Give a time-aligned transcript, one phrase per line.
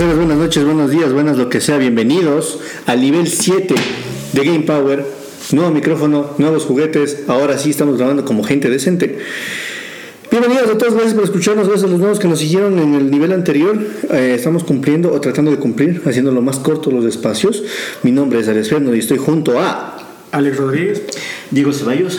[0.00, 1.76] Buenas tardes, buenas noches, buenos días, buenas lo que sea.
[1.76, 3.74] Bienvenidos al nivel 7
[4.32, 5.04] de Game Power.
[5.52, 7.24] Nuevo micrófono, nuevos juguetes.
[7.28, 9.18] Ahora sí estamos grabando como gente decente.
[10.30, 13.10] Bienvenidos a todos, gracias por escucharnos, gracias a los nuevos que nos siguieron en el
[13.10, 13.78] nivel anterior.
[14.10, 17.62] Eh, estamos cumpliendo o tratando de cumplir, haciendo lo más corto los espacios.
[18.02, 19.98] Mi nombre es Alex Ferno y estoy junto a
[20.32, 21.02] Alex Rodríguez.
[21.50, 22.18] Diego Ceballos.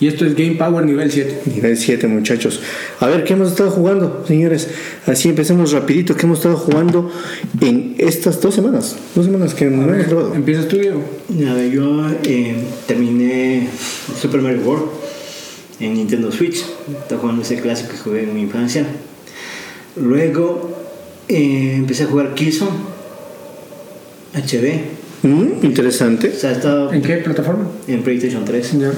[0.00, 1.42] Y esto es Game Power nivel 7.
[1.54, 2.60] Nivel 7, muchachos.
[3.00, 4.68] A ver, ¿qué hemos estado jugando, señores?
[5.06, 6.16] Así empezamos rapidito.
[6.16, 7.10] ¿Qué hemos estado jugando
[7.60, 8.96] en estas dos semanas?
[9.14, 10.34] Dos semanas que no hemos grabado.
[10.34, 11.02] Empiezas tú, Diego.
[11.50, 12.54] A ver, yo eh,
[12.86, 13.68] terminé
[14.18, 14.84] Super Mario World
[15.80, 16.64] en Nintendo Switch.
[17.02, 18.86] Estaba jugando ese clásico que jugué en mi infancia.
[19.96, 20.78] Luego
[21.28, 22.70] eh, empecé a jugar Killzone
[24.32, 24.80] HD.
[25.22, 26.32] Mm, interesante.
[26.34, 27.68] O sea, estaba ¿En qué plataforma?
[27.86, 28.80] en PlayStation 3.
[28.80, 28.92] Ya.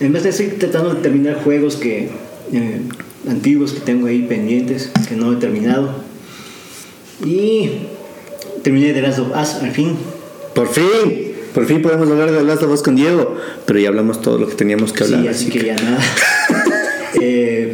[0.00, 2.10] En vez de estoy tratando de terminar juegos que
[2.52, 2.80] eh,
[3.28, 5.90] antiguos que tengo ahí pendientes, que no he terminado.
[7.24, 7.70] Y
[8.62, 9.96] terminé The Last of Us al fin.
[10.54, 13.36] Por fin, por fin podemos hablar de Last of Us con Diego.
[13.66, 15.22] Pero ya hablamos todo lo que teníamos que hablar.
[15.22, 15.98] Sí, así que ya nada.
[17.20, 17.72] Eh,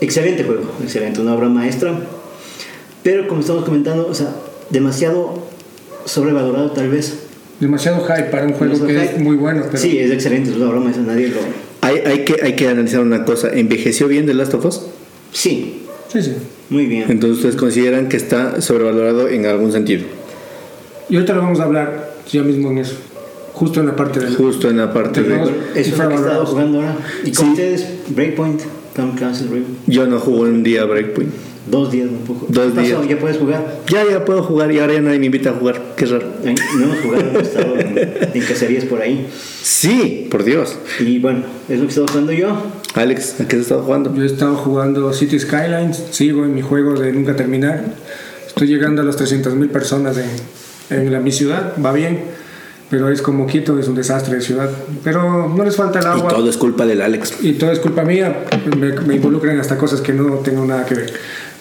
[0.00, 1.94] excelente juego, excelente, una obra maestra.
[3.02, 4.34] Pero como estamos comentando, o sea,
[4.68, 5.46] demasiado
[6.04, 7.21] sobrevalorado tal vez.
[7.60, 9.62] Demasiado hype para un juego que es muy bueno.
[9.66, 11.40] Pero Sí, es excelente, es una obra maestra, nadie lo...
[11.80, 13.50] Hay, hay, que, hay que analizar una cosa.
[13.52, 14.82] ¿Envejeció bien The Last of Us?
[15.32, 16.32] Sí, sí, sí.
[16.70, 17.04] muy bien.
[17.08, 20.04] Entonces ustedes consideran que está sobrevalorado en algún sentido.
[21.08, 22.94] Y ahorita lo vamos a hablar ya mismo en eso.
[23.52, 24.34] Justo en la parte del.
[24.34, 25.34] Justo en la parte de...
[25.34, 26.48] Eso es lo que he estado infravalorados.
[26.48, 26.96] jugando ahora.
[27.24, 28.60] Y con ustedes, Breakpoint,
[28.94, 29.78] Tom Clancy's Breakpoint.
[29.86, 31.30] Yo no jugué un día Breakpoint.
[31.66, 32.46] Dos días un poco.
[32.48, 32.82] Dos ¿Qué pasó?
[33.00, 33.08] días.
[33.08, 33.80] Ya puedes jugar.
[33.88, 35.80] Ya, ya puedo jugar y ahora ya nadie me invita a jugar.
[35.96, 36.26] Qué raro.
[36.42, 37.98] No hemos jugado, hemos estado en,
[38.34, 39.28] en cacerías por ahí.
[39.62, 40.76] Sí, por Dios.
[40.98, 42.56] Y bueno, es lo que he estado jugando yo.
[42.94, 44.12] Alex, ¿a qué has estado jugando?
[44.14, 46.02] Yo he estado jugando City Skylines.
[46.10, 47.84] Sigo en mi juego de nunca terminar.
[48.46, 51.74] Estoy llegando a las 300.000 personas en, en la, mi ciudad.
[51.82, 52.42] Va bien.
[52.90, 54.68] Pero es como Quito, es un desastre de ciudad.
[55.02, 56.28] Pero no les falta el Y agua.
[56.28, 57.36] todo es culpa del Alex.
[57.40, 58.44] y todo es culpa mía,
[58.76, 61.12] me, me involucran hasta cosas que no tengo nada que ver.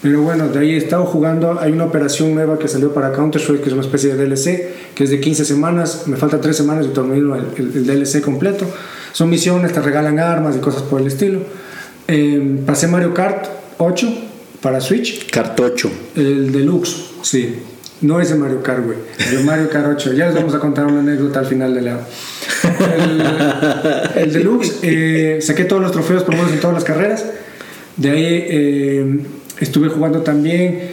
[0.01, 3.61] Pero bueno, de ahí he estado jugando, hay una operación nueva que salió para Counter-Strike,
[3.61, 6.87] que es una especie de DLC, que es de 15 semanas, me faltan 3 semanas
[6.87, 8.65] y termino el, el- el DLC completo.
[9.13, 11.41] Son misiones, te regalan armas y cosas por el estilo.
[12.07, 13.45] Eh, pasé Mario Kart
[13.77, 14.07] 8
[14.61, 15.91] para Switch, Cartocho.
[16.15, 17.57] el deluxe, sí.
[18.01, 18.97] No es de Mario Kart, güey.
[19.31, 20.13] El Mario Kart 8.
[20.13, 21.99] Ya les vamos a contar una anécdota al final de la.
[22.95, 24.79] El, el deluxe.
[24.81, 27.25] eh, saqué todos los trofeos menos en todas las carreras.
[27.97, 29.19] De ahí eh,
[29.61, 30.91] estuve jugando también.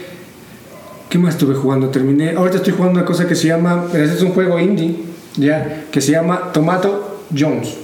[1.09, 1.89] ¿Qué más estuve jugando?
[1.89, 2.31] Terminé.
[2.31, 3.85] Ahorita estoy jugando una cosa que se llama.
[3.87, 4.95] Este es un juego indie,
[5.35, 5.85] ya.
[5.91, 7.75] Que se llama Tomato Jones.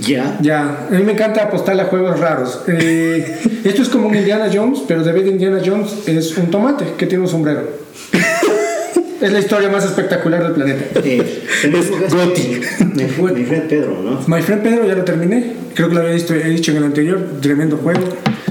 [0.00, 0.38] Ya.
[0.40, 2.62] Ya, a mí me encanta apostar a juegos raros.
[2.66, 6.50] Eh, esto es como un Indiana Jones, pero de vez de Indiana Jones es un
[6.50, 7.62] tomate que tiene un sombrero.
[9.20, 11.00] es la historia más espectacular del planeta.
[11.04, 12.94] Eh, Es Gothic.
[12.94, 14.20] Mi friend, mi friend Pedro, ¿no?
[14.26, 15.52] My Friend Pedro ya lo terminé.
[15.74, 17.20] Creo que lo había dicho, he dicho en el anterior.
[17.40, 18.00] Tremendo juego.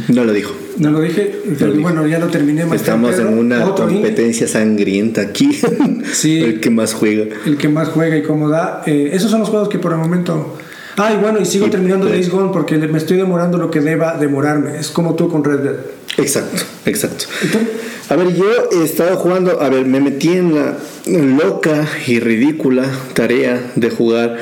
[0.09, 0.53] No lo dijo.
[0.79, 2.63] No lo dije, pero bueno, ya lo terminé.
[2.73, 5.59] Estamos en una competencia sangrienta aquí.
[6.13, 6.39] Sí.
[6.43, 7.25] El que más juega.
[7.45, 8.81] el que más juega y cómo da.
[8.85, 10.57] Eh, esos son los juegos que por el momento.
[10.97, 13.69] Ah, y bueno, y sigo Y- terminando pues- Days Gone porque me estoy demorando lo
[13.69, 14.77] que deba demorarme.
[14.79, 15.75] Es como tú con Red Dead.
[16.17, 17.25] Exacto, exacto.
[18.09, 20.75] A ver, yo he estado jugando, a ver, me metí en la
[21.05, 24.37] loca y ridícula tarea de jugar.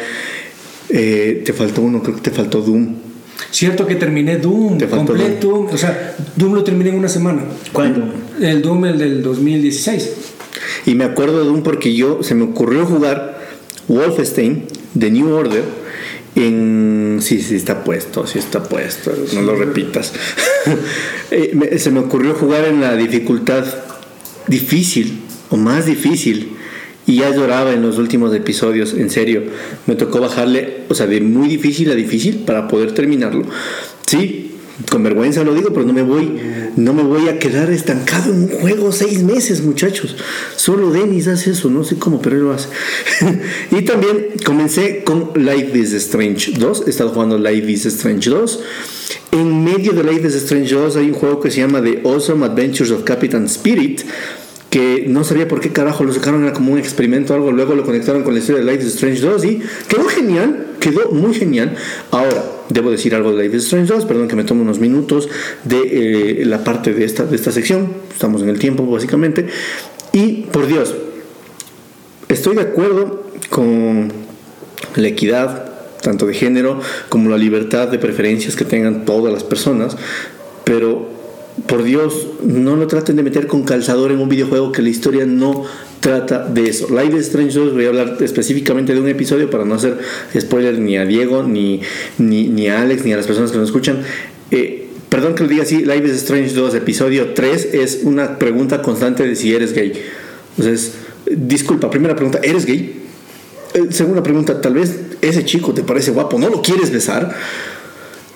[0.90, 2.96] eh, te faltó uno, creo que te faltó Doom.
[3.52, 5.68] Cierto que terminé Doom, completo.
[5.72, 7.44] O sea, Doom lo terminé en una semana.
[7.72, 8.14] ¿Cuándo?
[8.42, 10.12] El Doom, el del 2016.
[10.86, 13.40] Y me acuerdo de Doom porque yo se me ocurrió jugar
[13.88, 15.64] Wolfenstein de New Order
[16.36, 17.20] en...
[17.22, 20.14] Sí, sí está puesto, sí está puesto, no lo repitas.
[21.30, 23.66] Eh, se me ocurrió jugar en la dificultad
[24.48, 25.20] difícil
[25.50, 26.57] o más difícil
[27.08, 29.44] y ya lloraba en los últimos episodios, en serio.
[29.88, 33.46] Me tocó bajarle, o sea, de muy difícil a difícil para poder terminarlo.
[34.06, 34.52] Sí,
[34.92, 36.40] con vergüenza lo digo, pero no me voy,
[36.76, 40.18] no me voy a quedar estancado en un juego seis meses, muchachos.
[40.58, 42.68] Solo Dennis hace eso, no sé cómo, pero él lo hace.
[43.72, 46.84] y también comencé con Life is Strange 2.
[46.88, 48.60] He estado jugando Life is Strange 2.
[49.32, 52.46] En medio de Life is Strange 2 hay un juego que se llama The Awesome
[52.46, 54.02] Adventures of Captain Spirit
[54.70, 57.76] que no sabía por qué carajo lo sacaron, era como un experimento o algo, luego
[57.76, 61.34] lo conectaron con la historia de Life is Strange 2 y quedó genial, quedó muy
[61.34, 61.76] genial.
[62.12, 65.30] Ahora, debo decir algo de Life is Strange 2, perdón que me tome unos minutos
[65.64, 69.48] de eh, la parte de esta, de esta sección, estamos en el tiempo básicamente,
[70.12, 70.96] y por Dios,
[72.28, 74.12] estoy de acuerdo con
[74.96, 75.72] la equidad,
[76.02, 76.80] tanto de género
[77.10, 79.96] como la libertad de preferencias que tengan todas las personas,
[80.64, 81.17] pero
[81.66, 85.26] por Dios, no lo traten de meter con calzador en un videojuego que la historia
[85.26, 85.66] no
[86.00, 86.88] trata de eso.
[86.90, 89.98] Live is Strange 2, voy a hablar específicamente de un episodio para no hacer
[90.40, 91.82] spoiler ni a Diego, ni,
[92.20, 94.04] ni, ni a Alex, ni a las personas que nos escuchan.
[94.52, 98.82] Eh, perdón que lo diga así, Live is Strange 2, episodio 3, es una pregunta
[98.82, 99.94] constante de si eres gay.
[100.58, 100.94] Entonces,
[101.26, 103.04] disculpa, primera pregunta, ¿eres gay?
[103.74, 107.36] Eh, segunda pregunta, tal vez ese chico te parece guapo, ¿no lo quieres besar?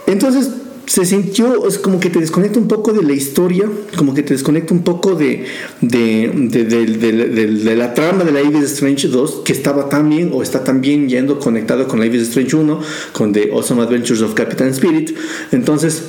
[0.08, 0.50] Entonces,
[0.86, 4.34] se sintió es como que te desconecta un poco de la historia, como que te
[4.34, 5.46] desconecta un poco de,
[5.82, 10.44] de, de, de, la trama de Life is Strange 2, que estaba tan bien o
[10.44, 12.80] está tan bien yendo conectado con Life is Strange 1,
[13.14, 15.16] con The Awesome Adventures of Captain Spirit.
[15.52, 16.04] Entonces,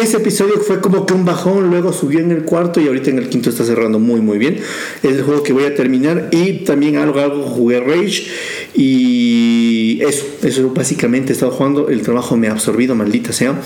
[0.00, 3.18] ese episodio fue como que un bajón, luego subió en el cuarto y ahorita en
[3.18, 4.58] el quinto está cerrando muy muy bien.
[5.02, 8.24] Es el juego que voy a terminar y también algo, algo jugué Rage
[8.74, 13.60] y eso, eso básicamente he jugando, el trabajo me ha absorbido, maldita sea.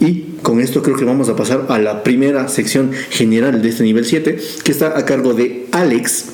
[0.00, 3.82] Y con esto creo que vamos a pasar a la primera sección general de este
[3.82, 6.26] nivel 7 que está a cargo de Alex.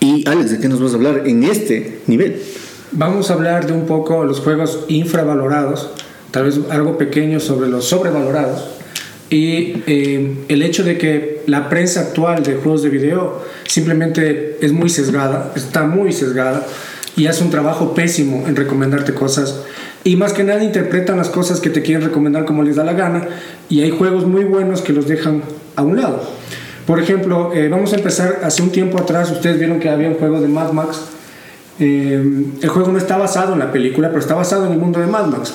[0.00, 2.40] Y Alex, ¿de qué nos vas a hablar en este nivel?
[2.92, 5.90] Vamos a hablar de un poco los juegos infravalorados
[6.30, 8.78] tal vez algo pequeño sobre los sobrevalorados
[9.30, 14.72] y eh, el hecho de que la prensa actual de juegos de video simplemente es
[14.72, 16.66] muy sesgada, está muy sesgada
[17.16, 19.64] y hace un trabajo pésimo en recomendarte cosas
[20.04, 22.94] y más que nada interpretan las cosas que te quieren recomendar como les da la
[22.94, 23.28] gana
[23.68, 25.42] y hay juegos muy buenos que los dejan
[25.76, 26.22] a un lado.
[26.86, 30.14] Por ejemplo, eh, vamos a empezar hace un tiempo atrás, ustedes vieron que había un
[30.14, 31.00] juego de Mad Max.
[31.78, 34.98] Eh, el juego no está basado en la película, pero está basado en el mundo
[34.98, 35.52] de Mad Max.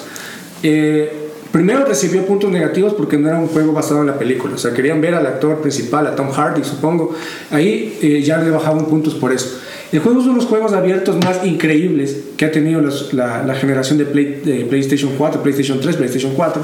[0.64, 4.56] Eh, primero recibió puntos negativos porque no era un juego basado en la película.
[4.56, 7.14] O sea, querían ver al actor principal, a Tom Hardy, supongo.
[7.52, 9.60] Ahí eh, ya le bajaban puntos por eso.
[9.92, 12.82] El juego es uno de los juegos abiertos más increíbles que ha tenido
[13.12, 16.64] la, generación de, PlayStation 4, PlayStation 3, PlayStation 4.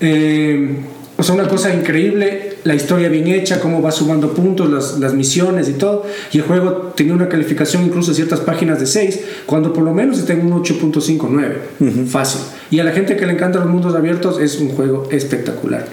[0.00, 0.76] Eh,
[1.22, 5.14] o sea, una cosa increíble, la historia bien hecha, cómo va sumando puntos, las, las,
[5.14, 6.04] misiones y todo.
[6.32, 9.94] Y el juego tenía una calificación incluso en ciertas páginas de 6, cuando por lo
[9.94, 12.06] menos está en un 8.59.
[12.08, 12.40] Fácil.
[12.72, 15.86] Y a la gente que le encantan los mundos abiertos es un juego espectacular.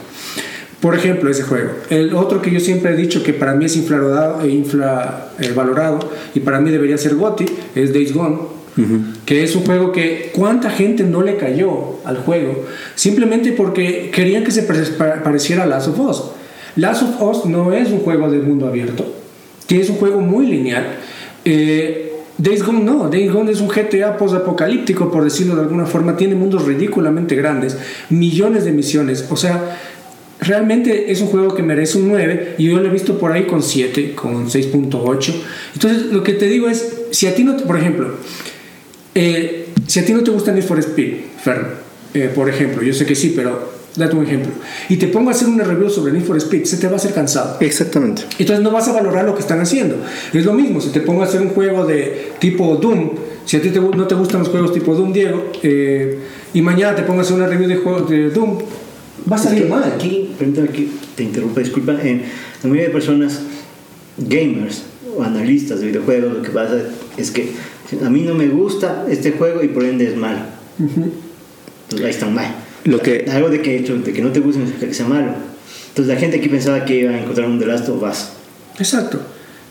[0.79, 1.73] Por ejemplo, ese juego.
[1.91, 5.51] El otro que yo siempre he dicho que para mí es infravalorado, e infra, eh,
[5.55, 5.99] valorado,
[6.33, 8.58] y para mí debería ser GOTI es Days Gone
[9.25, 14.43] que es un juego que cuánta gente no le cayó al juego simplemente porque querían
[14.43, 16.23] que se pareciera a Last of Us.
[16.75, 19.05] Last of Us no es un juego de mundo abierto,
[19.67, 20.85] que es un juego muy lineal.
[21.43, 26.15] Eh, Days Gone no, Days Gone es un GTA post-apocalíptico, por decirlo de alguna forma,
[26.15, 27.77] tiene mundos ridículamente grandes,
[28.09, 29.77] millones de misiones, o sea,
[30.39, 33.43] realmente es un juego que merece un 9 y yo lo he visto por ahí
[33.43, 35.33] con 7, con 6.8.
[35.73, 38.15] Entonces, lo que te digo es, si a ti no, te, por ejemplo,
[39.21, 41.67] eh, si a ti no te gusta Need for Speed, Fern,
[42.13, 44.51] eh, por ejemplo, yo sé que sí, pero date un ejemplo,
[44.87, 46.95] y te pongo a hacer una review sobre Need for Speed, se te va a
[46.95, 47.57] hacer cansado.
[47.59, 48.21] Exactamente.
[48.39, 49.97] Entonces no vas a valorar lo que están haciendo.
[50.31, 53.09] Es lo mismo, si te pongo a hacer un juego de tipo Doom,
[53.45, 56.19] si a ti no te gustan los juegos tipo Doom, Diego, eh,
[56.53, 58.57] y mañana te pongo a hacer una review de, juego, de Doom,
[59.29, 59.83] va a salir mal.
[59.83, 62.21] Aquí, aquí, te interrumpo, disculpa, en
[62.63, 63.41] la mayoría de personas,
[64.17, 64.83] gamers
[65.13, 66.77] o analistas de videojuegos, lo que pasa
[67.17, 67.51] es que
[68.03, 70.39] a mí no me gusta este juego y por ende es malo.
[70.79, 72.55] Entonces ahí está mal.
[72.85, 73.25] Lo que...
[73.31, 75.33] Algo de que, de que no te guste que sea malo.
[75.89, 78.29] Entonces la gente aquí pensaba que iba a encontrar un The Last of Us.
[78.77, 79.19] Exacto.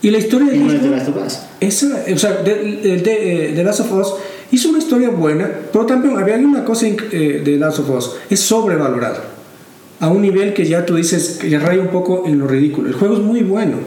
[0.01, 0.57] Y la historia de...
[0.57, 1.39] no es The Last of Us.
[1.59, 2.55] Esa, o sea, de,
[3.03, 4.13] de, The Last of Us
[4.51, 8.39] hizo una historia buena, pero también había una cosa eh, de Last of Us, es
[8.39, 9.39] sobrevalorado.
[9.99, 12.87] A un nivel que ya tú dices, que ya raya un poco en lo ridículo.
[12.87, 13.77] El juego es muy bueno,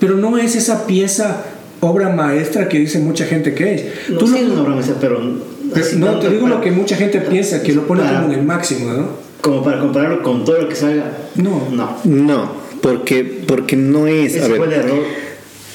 [0.00, 1.44] pero no es esa pieza
[1.82, 3.84] obra maestra que dice mucha gente que es.
[4.08, 5.20] No Tú es una obra maestra, pero...
[5.20, 8.92] no, te digo lo que mucha gente piensa, que lo pone como en el máximo,
[8.92, 9.08] ¿no?
[9.40, 11.10] Como para compararlo con todo lo que salga.
[11.34, 11.68] No.
[11.72, 11.96] No.
[12.04, 14.36] No, porque, porque no es...
[14.36, 15.02] Ese fue el error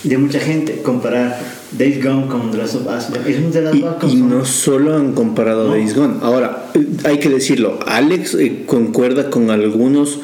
[0.04, 1.38] de mucha gente, comparar
[1.72, 3.28] Days Gone con The Last of Us.
[3.28, 4.14] Es un The Last of Us.
[4.14, 6.20] Y, no solo han comparado Days Gone.
[6.22, 6.68] Ahora,
[7.04, 10.22] hay que decirlo, Alex eh, concuerda con algunos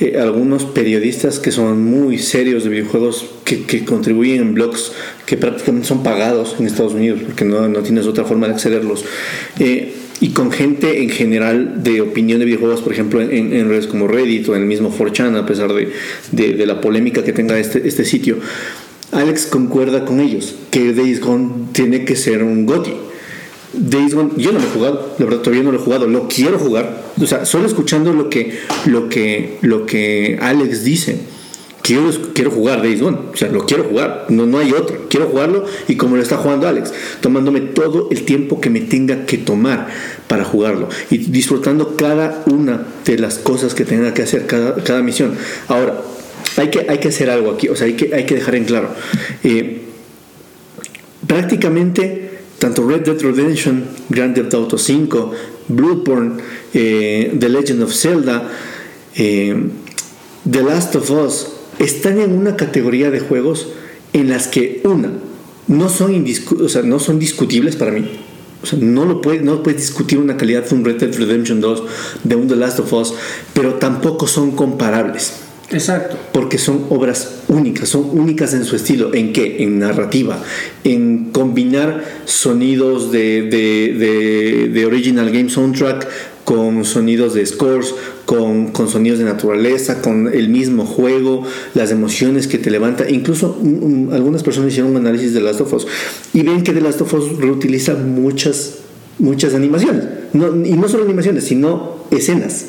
[0.00, 4.92] eh, algunos periodistas que son muy serios de videojuegos, que, contribuyen en blogs
[5.26, 9.04] que prácticamente son pagados en Estados Unidos, porque no, no tienes otra forma de accederlos.
[9.58, 14.06] Eh, y con gente en general de opinión de videojuegos, por ejemplo, en, redes como
[14.06, 15.92] Reddit o en el mismo 4chan, a pesar de,
[16.32, 18.38] de, de, la polémica que tenga este, este sitio,
[19.12, 23.09] Alex concuerda con ellos que Days Gone tiene que ser un GOTY
[23.72, 26.28] Days Gone, yo no lo he jugado, la verdad todavía no lo he jugado, lo
[26.28, 31.20] quiero jugar, o sea, solo escuchando lo que, lo que, lo que Alex dice,
[31.82, 35.26] quiero, quiero jugar Days Gone, o sea, lo quiero jugar, no, no hay otro, quiero
[35.28, 39.38] jugarlo y como lo está jugando Alex, tomándome todo el tiempo que me tenga que
[39.38, 39.88] tomar
[40.26, 45.02] para jugarlo y disfrutando cada una de las cosas que tenga que hacer, cada, cada
[45.02, 45.34] misión.
[45.68, 46.02] Ahora,
[46.56, 48.64] hay que, hay que hacer algo aquí, o sea, hay que, hay que dejar en
[48.64, 48.90] claro.
[49.44, 49.82] Eh,
[51.26, 52.29] prácticamente
[52.60, 55.32] tanto Red Dead Redemption, Grand Theft Auto 5,
[55.68, 56.34] Bloodborne,
[56.74, 58.48] eh, The Legend of Zelda,
[59.16, 59.56] eh,
[60.48, 63.68] The Last of Us, están en una categoría de juegos
[64.12, 65.10] en las que, una,
[65.68, 68.20] no son, o no son discutibles para mí.
[68.78, 71.82] No, lo puedes, no puedes discutir una calidad de un Red Dead Redemption 2,
[72.24, 73.14] de un The Last of Us,
[73.54, 75.49] pero tampoco son comparables.
[75.72, 76.16] Exacto.
[76.32, 79.14] Porque son obras únicas, son únicas en su estilo.
[79.14, 79.62] ¿En qué?
[79.62, 80.42] En narrativa,
[80.82, 86.08] en combinar sonidos de, de, de, Original Game Soundtrack
[86.44, 92.48] con sonidos de scores, con, con, sonidos de naturaleza, con el mismo juego, las emociones
[92.48, 93.08] que te levanta.
[93.08, 95.86] Incluso mm, mm, algunas personas hicieron un análisis de Last of Us
[96.34, 98.78] y ven que Last of Us reutiliza muchas,
[99.20, 100.04] muchas animaciones.
[100.34, 102.66] y no solo animaciones, sino escenas.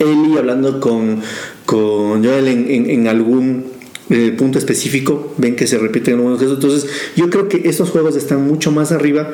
[0.00, 1.20] Eli hablando con,
[1.68, 3.66] con Joel en, en, algún
[4.08, 6.54] eh, punto específico, ven que se repiten algunos casos.
[6.54, 9.28] Entonces, yo creo que estos juegos están mucho más arriba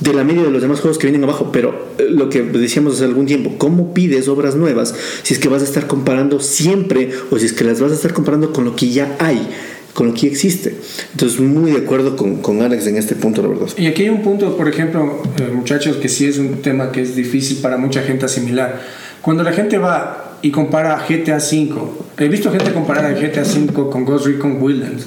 [0.00, 2.94] de la media de los demás juegos que vienen abajo, pero eh, lo que decíamos
[2.94, 7.10] hace algún tiempo, ¿cómo pides obras nuevas si es que vas a estar comparando siempre
[7.30, 9.46] o si es que las vas a estar comparando con lo que ya hay?
[9.92, 10.74] con lo que existe.
[11.12, 13.68] Entonces, muy de acuerdo con, con, Alex en este punto, la verdad.
[13.76, 17.02] Y aquí hay un punto, por ejemplo, eh, muchachos, que sí es un tema que
[17.02, 18.82] es difícil para mucha gente asimilar.
[19.22, 21.74] Cuando la gente va y compara GTA V.
[22.18, 25.06] He visto gente comparar a GTA V con Ghost Recon Wildlands.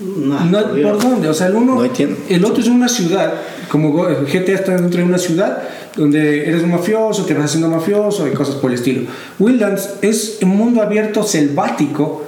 [0.00, 1.28] No, ¿Por dónde?
[1.30, 3.32] O sea, el uno, el otro es una ciudad,
[3.70, 5.62] como GTA está dentro de una ciudad
[5.96, 9.08] donde eres un mafioso, te vas haciendo mafioso y cosas por el estilo.
[9.38, 12.24] Wildlands es un mundo abierto selvático.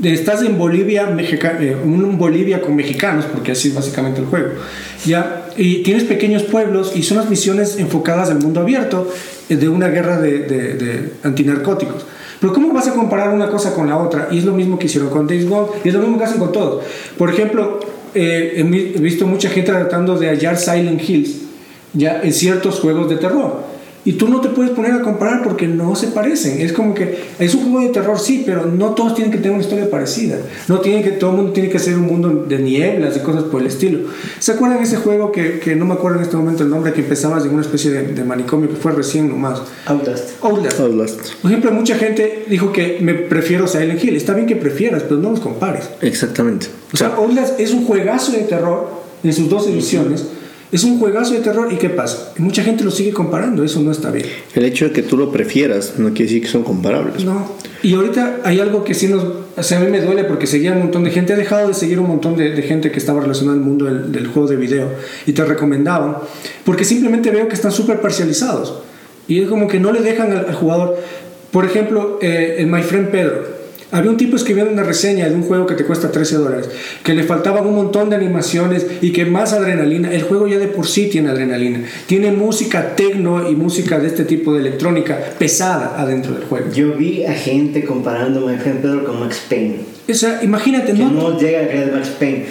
[0.00, 4.50] Estás en Bolivia, eh, un Bolivia con mexicanos, porque así es básicamente el juego.
[5.04, 5.48] ¿ya?
[5.56, 9.10] Y tienes pequeños pueblos y son las misiones enfocadas al mundo abierto
[9.48, 12.04] de una guerra de, de, antinarcóticos.
[12.40, 14.28] Pero ¿cómo vas a comparar una cosa con la otra?
[14.30, 16.38] Y es lo mismo que hicieron con Days Gone y es lo mismo que hacen
[16.38, 16.84] con todos.
[17.16, 17.80] Por ejemplo,
[18.14, 21.42] eh, he visto mucha gente tratando de hallar Silent Hills
[21.92, 23.77] ya en ciertos juegos de terror.
[24.08, 26.62] Y tú no te puedes poner a comparar porque no se parecen.
[26.62, 29.52] Es como que es un juego de terror, sí, pero no todos tienen que tener
[29.52, 30.38] una historia parecida.
[30.66, 33.42] No tienen que, todo el mundo tiene que ser un mundo de nieblas y cosas
[33.42, 34.08] por el estilo.
[34.38, 36.94] ¿Se acuerdan de ese juego que, que no me acuerdo en este momento el nombre,
[36.94, 39.60] que empezabas en una especie de, manicomio que fue recién nomás?
[39.84, 40.42] Outlast.
[40.42, 40.80] Outlast.
[40.80, 41.20] Outlast.
[41.42, 44.16] Por ejemplo, mucha gente dijo que me prefiero Silent Hill.
[44.16, 45.90] Está bien que prefieras, pero no los compares.
[46.00, 46.68] Exactamente.
[46.94, 48.88] O sea, Outlast es un juegazo de terror
[49.22, 50.24] en sus dos ediciones.
[50.70, 52.34] Es un juegazo de terror y ¿qué pasa?
[52.36, 54.26] Mucha gente lo sigue comparando, eso no está bien.
[54.54, 57.24] El hecho de que tú lo prefieras no quiere decir que son comparables.
[57.24, 57.52] No.
[57.82, 59.24] Y ahorita hay algo que sí nos...
[59.56, 61.74] O sea, a mí me duele porque seguía un montón de gente, he dejado de
[61.74, 64.90] seguir un montón de, gente que estaba relacionada al mundo del, juego de video
[65.26, 66.18] y te recomendaban,
[66.64, 68.82] porque simplemente veo que están súper parcializados.
[69.26, 70.96] Y es como que no le dejan al, jugador...
[71.50, 73.57] Por ejemplo, eh, el My Friend Pedro,
[73.90, 76.68] había un tipo escribiendo una reseña de un juego que te cuesta 13 dólares,
[77.02, 80.12] que le faltaban un montón de animaciones y que más adrenalina.
[80.12, 81.80] El juego ya de por sí tiene adrenalina.
[82.06, 86.70] Tiene música tecno y música de este tipo de electrónica pesada adentro del juego.
[86.72, 89.80] Yo vi a gente comparando My Friend Pedro con Max Payne.
[90.08, 91.38] O sea, imagínate, que ¿no?
[91.38, 92.46] llega a creer Max Payne.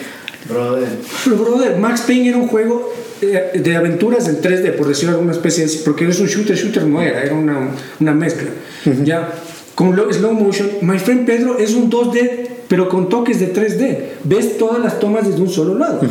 [0.49, 0.87] Brother.
[1.23, 5.33] Pero, brother, Max Payne era un juego eh, de aventuras en 3D, por decirlo alguna
[5.33, 5.77] especie de...
[5.83, 8.49] Porque es un shooter, shooter no era, era una, una mezcla.
[9.03, 9.29] Ya
[9.77, 10.69] con slow motion.
[10.81, 13.99] My Friend Pedro es un 2D, pero con toques de 3D.
[14.23, 16.01] Ves todas las tomas desde un solo lado.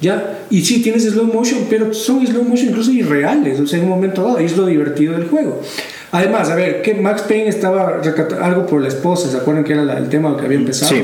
[0.00, 0.44] ¿Ya?
[0.50, 3.90] Y sí, tienes slow motion, pero son slow motion incluso irreales, o sea, en un
[3.90, 4.40] momento dado.
[4.40, 5.60] Y es lo divertido del juego.
[6.12, 8.00] Además, a ver, que Max Payne estaba
[8.40, 10.92] algo por la esposa, ¿se acuerdan que era el tema que había empezado?
[10.92, 11.02] Sí.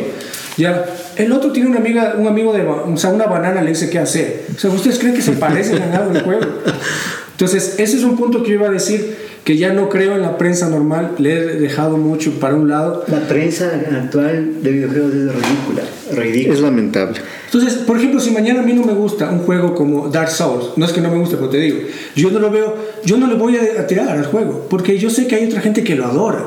[0.56, 3.90] Ya, el otro tiene una amiga, un amigo de, o sea, una banana le dice
[3.90, 4.46] qué hacer.
[4.54, 6.42] O sea, ¿ustedes creen que se parecen en algo el juego?
[7.34, 10.22] Entonces, ese es un punto que yo iba a decir que ya no creo en
[10.22, 13.04] la prensa normal, le he dejado mucho para un lado.
[13.08, 16.54] La prensa actual de videojuegos es ridícula, ridícula.
[16.54, 17.20] Es lamentable.
[17.46, 20.70] Entonces, por ejemplo, si mañana a mí no me gusta un juego como Dark Souls,
[20.76, 21.78] no es que no me guste, pero te digo,
[22.16, 25.26] yo no lo veo, yo no le voy a, tirar al juego, porque yo sé
[25.26, 26.46] que hay otra gente que lo adora.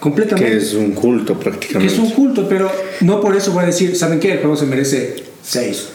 [0.00, 0.50] Completamente.
[0.50, 1.94] Que es un culto prácticamente.
[1.94, 4.32] Que es un culto, pero no por eso voy a decir, ¿saben qué?
[4.32, 5.88] El juego se merece 6.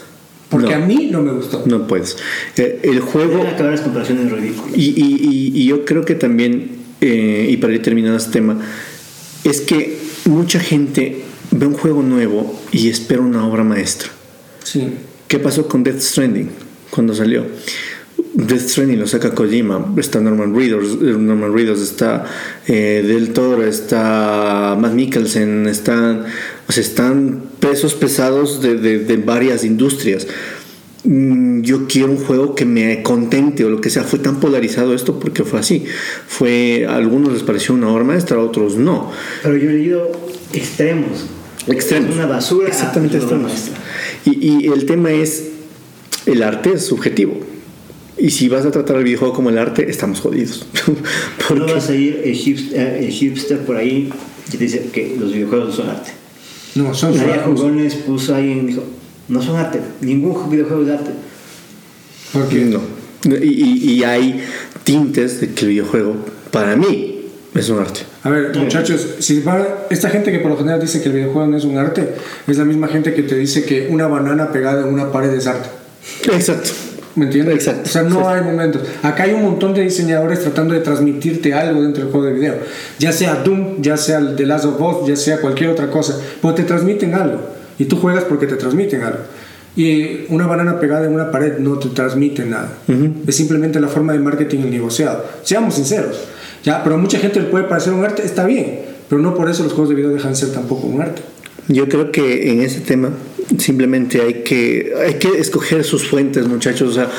[0.50, 1.62] Porque a mí no me gustó.
[1.66, 2.16] No puedes.
[2.56, 3.42] Eh, el juego.
[3.42, 4.76] acabar las comparaciones ridículas.
[4.76, 8.60] Y, y, y, yo creo que también, eh, y para ir terminando este tema,
[9.44, 14.10] es que mucha gente ve un juego nuevo y espera una obra maestra.
[14.64, 14.88] Sí.
[15.28, 16.50] ¿Qué pasó con Death Stranding
[16.90, 17.46] cuando salió?
[18.34, 22.24] Death Stranding lo saca Kojima, está Norman Reedus, eh, Norman Reedus está
[22.66, 26.24] eh, Del Toro, está Matt Mikkelsen, están,
[26.68, 30.26] o sea, están pesos pesados de, de, de varias industrias.
[31.04, 34.02] Mm, Yo quiero un juego que me contente o lo que sea.
[34.04, 35.84] Fue tan polarizado esto porque fue así.
[36.26, 39.10] Fue a algunos les pareció una obra maestra, a otros no.
[39.42, 40.10] Pero yo he leído
[40.52, 41.26] extremos.
[41.66, 42.10] Extremos.
[42.10, 42.68] Es una basura.
[42.68, 43.52] Exactamente extremos.
[44.24, 45.50] Y, y el tema es,
[46.26, 47.38] el arte es subjetivo.
[48.18, 50.66] Y si vas a tratar el videojuego como el arte, estamos jodidos.
[50.86, 54.08] No Porque vas a ir el hipster, el hipster por ahí
[54.50, 56.12] que dice que los videojuegos no son arte.
[56.74, 57.58] No, son trabajos.
[57.60, 58.84] Jugones puso ahí y dijo,
[59.28, 59.80] no son arte.
[60.00, 61.10] Ningún videojuego es arte.
[62.32, 62.80] Porque no.
[63.24, 64.42] Y, y- y hay
[64.84, 66.16] tintes de que el videojuego,
[66.50, 67.22] para mí,
[67.54, 68.00] es un arte.
[68.22, 71.46] A ver, muchachos, si va- esta gente que por lo general dice que el videojuego
[71.48, 72.14] no es un arte,
[72.46, 75.46] es la misma gente que te dice que una banana pegada en una pared es
[75.46, 75.68] arte.
[76.32, 76.70] Exacto.
[77.16, 77.54] ¿Me entiendes?
[77.56, 77.82] Exacto.
[77.84, 78.26] O sea, no Sí.
[78.26, 78.82] hay momentos.
[79.02, 82.54] Acá hay un montón de diseñadores tratando de transmitirte algo dentro del juego de video.
[82.98, 86.16] Ya sea Doom, ya sea el The Last of Us, ya sea cualquier otra cosa.
[86.40, 87.40] Pero te transmiten algo.
[87.78, 89.18] Y tú juegas porque te transmiten algo.
[89.76, 92.70] Y una banana pegada en una pared no te transmite nada.
[93.26, 95.24] Es simplemente la forma de marketing y negociado.
[95.42, 96.16] Seamos sinceros.
[96.64, 98.80] Ya, pero a mucha gente le puede parecer un arte, está bien.
[99.08, 101.22] Pero no por eso los juegos de video dejan de ser tampoco un arte.
[101.68, 103.10] Yo creo que en ese tema
[103.58, 106.90] simplemente hay que, hay que escoger sus fuentes, muchachos.
[106.90, 107.10] O sea,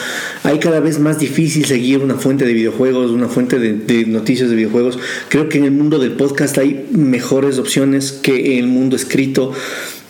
[0.43, 4.55] hay cada vez más difícil seguir una fuente de videojuegos, una fuente de, noticias de
[4.55, 4.99] videojuegos.
[5.29, 9.51] Creo que en el mundo del podcast hay mejores opciones que en el mundo escrito.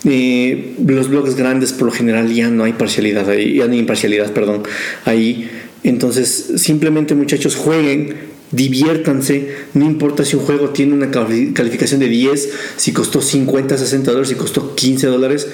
[0.04, 3.78] Eh, los blogs grandes por lo general ya no hay parcialidad ahí, ya no hay
[3.78, 4.62] imparcialidad, perdón,
[5.04, 5.48] ahí.
[5.84, 8.14] Entonces, simplemente muchachos, jueguen,
[8.50, 13.78] diviértanse, no importa si un juego tiene una cali- calificación de 10, si costó 50,
[13.78, 15.48] 60 dólares, si costó 15 dólares,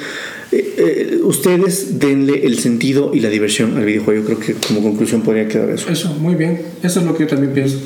[0.51, 4.21] eh, eh, ustedes denle el sentido y la diversión al videojuego.
[4.21, 5.91] Yo creo que como conclusión podría quedar eso.
[5.91, 6.63] Eso, muy bien.
[6.83, 7.79] Eso es lo que yo también pienso.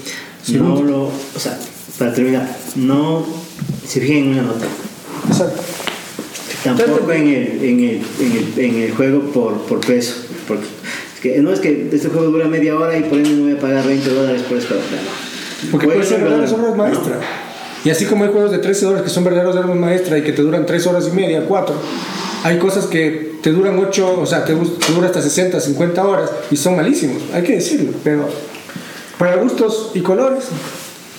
[0.48, 1.58] No lo, o sea,
[1.98, 3.24] para terminar, no
[3.86, 4.66] se fijen en una nota.
[5.28, 5.62] Exacto.
[6.64, 10.14] Tampoco en el, en el, en el, en el juego por, por peso.
[10.46, 10.64] Porque
[11.14, 13.52] es que, no es que este juego dura media hora y por ende no voy
[13.52, 14.76] a pagar 20 dólares por esto.
[15.70, 16.70] Porque Puede ser verdaderas verdad.
[16.70, 17.18] obras maestras.
[17.84, 20.32] Y así como hay juegos de 13 horas que son verdaderos obras maestras y que
[20.32, 21.74] te duran 3 horas y media, 4,
[22.44, 26.30] hay cosas que te duran 8, o sea, te, te dura hasta 60, 50 horas
[26.50, 27.92] y son malísimos, hay que decirlo.
[28.02, 28.28] Pero
[29.18, 30.44] para gustos y colores,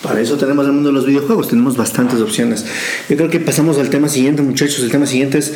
[0.02, 2.66] Para eso tenemos el mundo de los videojuegos, tenemos bastantes opciones.
[3.08, 4.84] Yo creo que pasamos al tema siguiente, muchachos.
[4.84, 5.54] El tema siguiente es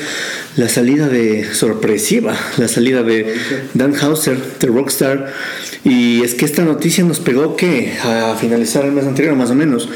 [0.55, 3.35] la salida de sorpresiva, la salida de
[3.73, 5.33] Dan Hauser de Rockstar.
[5.83, 9.55] Y es que esta noticia nos pegó que a finalizar el mes anterior, más o
[9.55, 9.89] menos,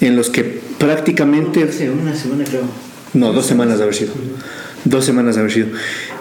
[0.00, 2.62] en los que prácticamente Hace una semana creo.
[3.14, 4.12] no, dos semanas de haber sido.
[4.84, 5.68] Dos semanas de haber sido.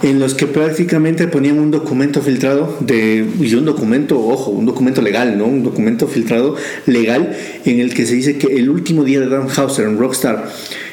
[0.01, 3.25] En los que prácticamente ponían un documento filtrado de.
[3.39, 5.45] Y un documento, ojo, un documento legal, ¿no?
[5.45, 6.55] Un documento filtrado
[6.87, 10.49] legal en el que se dice que el último día de Dan Hauser en Rockstar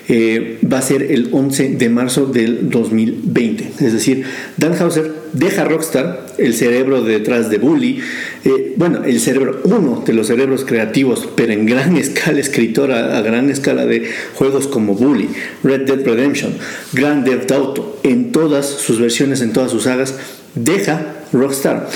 [0.09, 3.85] eh, va a ser el 11 de marzo del 2020.
[3.85, 4.25] Es decir,
[4.57, 8.01] Dan Hauser deja Rockstar, el cerebro detrás de Bully,
[8.45, 13.19] eh, bueno, el cerebro, uno de los cerebros creativos, pero en gran escala, escritor a,
[13.19, 15.29] a gran escala de juegos como Bully,
[15.63, 16.55] Red Dead Redemption,
[16.93, 20.15] Grand Theft Auto, en todas sus versiones, en todas sus sagas,
[20.55, 21.89] deja Rockstar.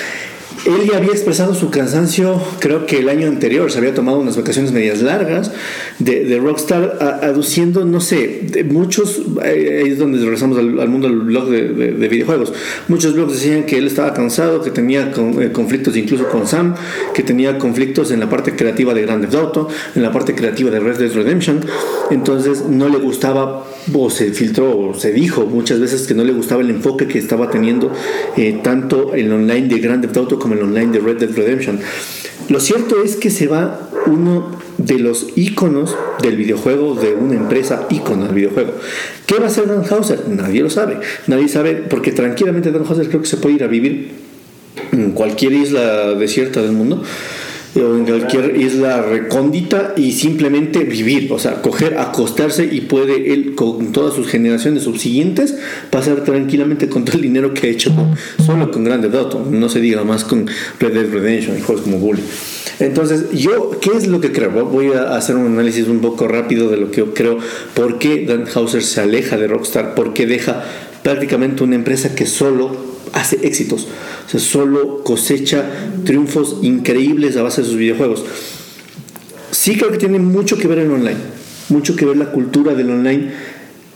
[0.64, 4.36] Él ya había expresado su cansancio, creo que el año anterior, se había tomado unas
[4.36, 5.52] vacaciones medias largas
[5.98, 11.68] de, Rockstar, aduciendo, no sé, muchos, ahí es donde regresamos al, mundo del blog de,
[11.68, 12.52] de- de videojuegos,
[12.88, 16.74] muchos blogs decían que él estaba cansado, que tenía eh, conflictos incluso con Sam,
[17.14, 20.70] que tenía conflictos en la parte creativa de Grand Theft Auto, en la parte creativa
[20.70, 21.60] de Red Dead Redemption,
[22.10, 26.32] entonces no le gustaba o se filtró o se dijo muchas veces que no le
[26.32, 27.92] gustaba el enfoque que estaba teniendo
[28.36, 31.80] eh, tanto el online de Grand Theft Auto como el online de Red Dead Redemption.
[32.48, 37.86] Lo cierto es que se va uno de los iconos del videojuego, de una empresa
[37.90, 38.72] icono del videojuego.
[39.26, 40.28] ¿Qué va a hacer Dan Hauser?
[40.28, 40.98] Nadie lo sabe.
[41.26, 44.10] Nadie sabe porque tranquilamente Dan Hauser creo que se puede ir a vivir
[44.92, 47.02] en cualquier isla desierta del mundo
[47.82, 53.54] o en cualquier isla recóndita y simplemente vivir, o sea, coger, acostarse y puede él
[53.54, 55.56] con todas sus generaciones subsiguientes
[55.90, 57.92] pasar tranquilamente con todo el dinero que ha hecho
[58.44, 60.46] solo con Grand Theft Auto, no se diga más con
[60.80, 62.22] Red Dead Redemption y juegos como Bully.
[62.78, 64.50] Entonces, yo, ¿qué es lo que creo?
[64.66, 67.38] Voy a hacer un análisis un poco rápido de lo que yo creo,
[67.74, 70.64] por qué Dan Hauser se aleja de Rockstar, por qué deja
[71.02, 73.86] prácticamente una empresa que solo hace éxitos,
[74.26, 75.64] o sea, solo cosecha
[76.04, 78.24] triunfos increíbles a base de sus videojuegos.
[79.50, 81.16] Sí creo que tiene mucho que ver el online,
[81.68, 83.30] mucho que ver la cultura del online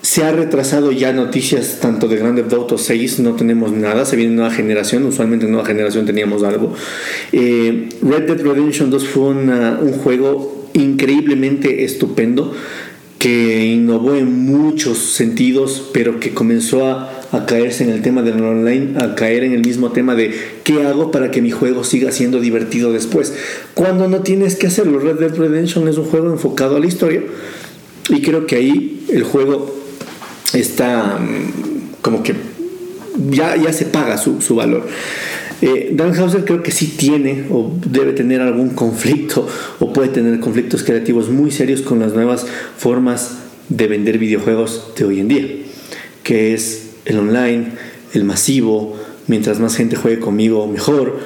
[0.03, 4.17] Se ha retrasado ya noticias tanto de Grand Theft Auto 6, no tenemos nada, se
[4.17, 6.73] viene nueva generación, usualmente en nueva generación teníamos algo.
[7.33, 12.55] Eh, Red Dead Redemption 2 fue una- un juego increíblemente estupendo
[13.19, 18.43] que innovó en muchos sentidos, pero que comenzó a, a caerse en el tema del
[18.43, 22.11] online, a caer en el mismo tema de qué hago para que mi juego siga
[22.13, 23.35] siendo divertido después.
[23.75, 27.23] Cuando no tienes que hacerlo, Red Dead Redemption es un juego enfocado a la historia
[28.09, 29.77] y creo que ahí el juego
[30.53, 32.35] está mm, como que
[33.31, 34.87] ya, ya se paga su, su valor.
[35.63, 39.47] Eh, Dan Hauser creo que sí tiene o debe tener algún conflicto
[39.79, 42.47] o puede tener conflictos creativos muy serios con las nuevas
[42.79, 43.37] formas
[43.69, 45.47] de vender videojuegos de hoy en día,
[46.23, 47.73] que es el online,
[48.15, 51.19] el masivo, mientras más gente juegue conmigo mejor.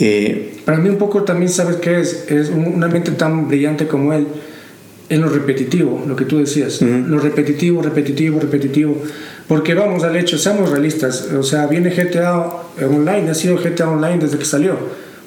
[0.00, 2.24] Eh, Para mí un poco también, ¿sabes qué es?
[2.28, 4.26] Es un- una mente tan brillante como él
[5.08, 6.80] en lo repetitivo, lo que tú decías.
[6.80, 8.96] Lo repetitivo, repetitivo, repetitivo.
[9.46, 11.28] Porque vamos al hecho, seamos realistas.
[11.38, 12.46] O sea, viene GTA
[12.82, 14.78] Online, ha sido GTA Online desde que salió.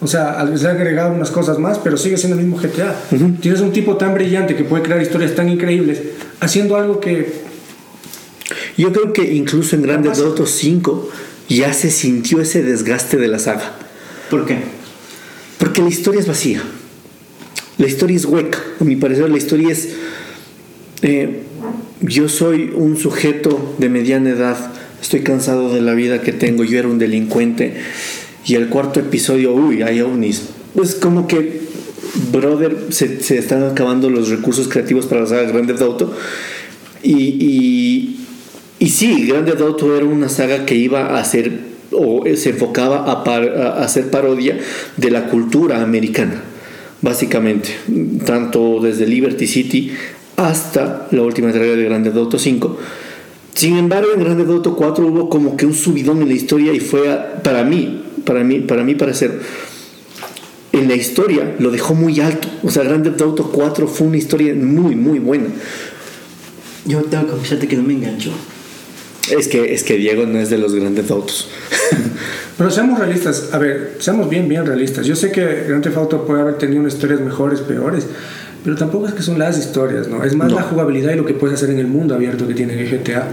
[0.02, 2.96] O sea, se han agregado unas cosas más, pero sigue siendo el mismo GTA.
[3.40, 6.02] Tienes un tipo tan brillante que puede crear historias tan increíbles,
[6.40, 7.47] haciendo algo que
[8.78, 11.10] yo creo que incluso en Grand Theft Auto 5
[11.50, 13.76] ya se sintió ese desgaste de la saga.
[14.30, 14.58] ¿Por qué?
[15.58, 16.62] Porque la historia es vacía.
[17.78, 18.60] La historia es hueca.
[18.80, 19.90] A mi parecer, la historia es.
[21.02, 21.44] eh,
[22.02, 24.72] yo soy un sujeto de mediana edad.
[25.02, 26.64] Estoy cansado de la vida que tengo.
[26.64, 27.76] Yo era un delincuente.
[28.46, 30.44] Y el cuarto episodio, uy, hay ovnis.
[30.76, 31.62] Pues como que,
[32.32, 36.16] brother, se, se están acabando los recursos creativos para la saga Grand Theft Auto.
[37.04, 38.27] Y, y,
[38.80, 43.06] y sí, Grand Theft Auto era una saga que iba a ser o se enfocaba
[43.12, 44.58] a, hacer parodia
[44.98, 46.44] de la cultura americana,
[47.02, 47.70] básicamente,
[48.26, 49.92] tanto desde Liberty City
[50.36, 52.78] hasta la última entrega de Grand Theft Auto 5.
[53.54, 56.74] Sin embargo, en Grand Theft Auto 4 hubo como que un subidón en la historia
[56.74, 59.40] y fue para mí, para mí, para mí parecer,
[60.72, 62.48] en la historia lo dejó muy alto.
[62.64, 65.48] O sea, Grand Theft Auto 4 fue una historia muy, muy buena.
[66.86, 68.32] Yo tengo que confesarte que no me enganchó.
[69.32, 71.50] Es que, es que Diego no es de los grandes autos.
[72.58, 75.06] Pero seamos realistas, a ver, seamos bien, bien realistas.
[75.06, 78.08] Yo sé que Grand Theft Auto puede haber tenido unas historias mejores, peores,
[78.64, 80.24] pero tampoco es que son las historias, ¿no?
[80.24, 80.56] Es más No.
[80.56, 83.28] la jugabilidad y lo que puedes hacer en el mundo abierto que tiene GTA.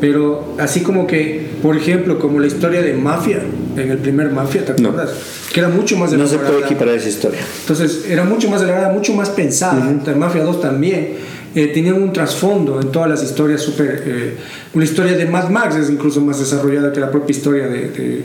[0.00, 3.38] Pero así como que, por ejemplo, como la historia de Mafia,
[3.76, 4.88] en el primer Mafia, ¿te No.
[4.90, 5.14] acuerdas?
[5.52, 6.52] Que era mucho más No se elaborada.
[6.52, 7.40] puede equiparar esa historia.
[7.60, 9.94] Entonces, era mucho más elaborada, mucho más pensada.
[10.04, 11.12] La Mafia 2 también.
[11.54, 14.02] Eh, tenían un trasfondo en todas las historias súper...
[14.06, 14.34] eh,
[14.74, 18.24] una historia de Mad Max es incluso más desarrollada que la propia historia de, de-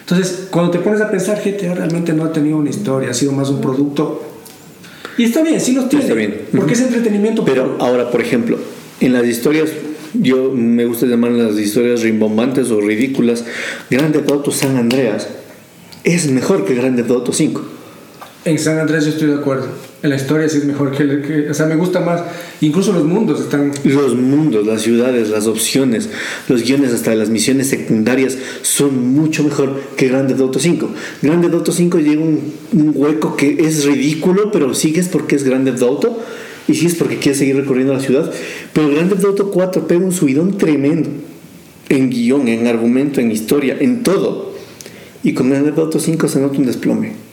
[0.00, 3.32] Entonces, cuando te pones a pensar, GTA realmente no ha tenido una historia, ha sido
[3.32, 4.22] más un producto...
[5.16, 6.04] Y está bien, sí los tiene.
[6.04, 6.40] Está bien.
[6.56, 7.84] Porque es entretenimiento Pero puro.
[7.84, 8.58] ahora, por ejemplo,
[9.00, 9.70] en las historias,
[10.12, 13.44] yo me gusta llamarlas las historias rimbombantes o ridículas.
[13.88, 15.28] Grande Auto San Andreas
[16.02, 17.62] es mejor que Grande Auto 5.
[18.44, 19.68] En San Andrés yo estoy de acuerdo.
[20.02, 21.50] En la historia sí es mejor que, el- que...
[21.50, 22.20] O sea, me gusta más.
[22.60, 23.72] Incluso los mundos están...
[23.84, 26.10] Los mundos, las ciudades, las opciones,
[26.48, 30.90] los guiones, hasta las misiones secundarias son mucho mejor que Grande Auto 5.
[31.22, 35.72] Grande Auto 5 llega un, un hueco que es ridículo, pero sigues porque es Grande
[35.80, 36.20] Auto
[36.68, 38.30] y sigues porque quieres seguir recorriendo la ciudad.
[38.74, 41.08] Pero Grande Auto 4 pega un subidón tremendo
[41.88, 44.52] en guion, en argumento, en historia, en todo.
[45.22, 47.23] Y con Grande Auto 5 se nota un desplome.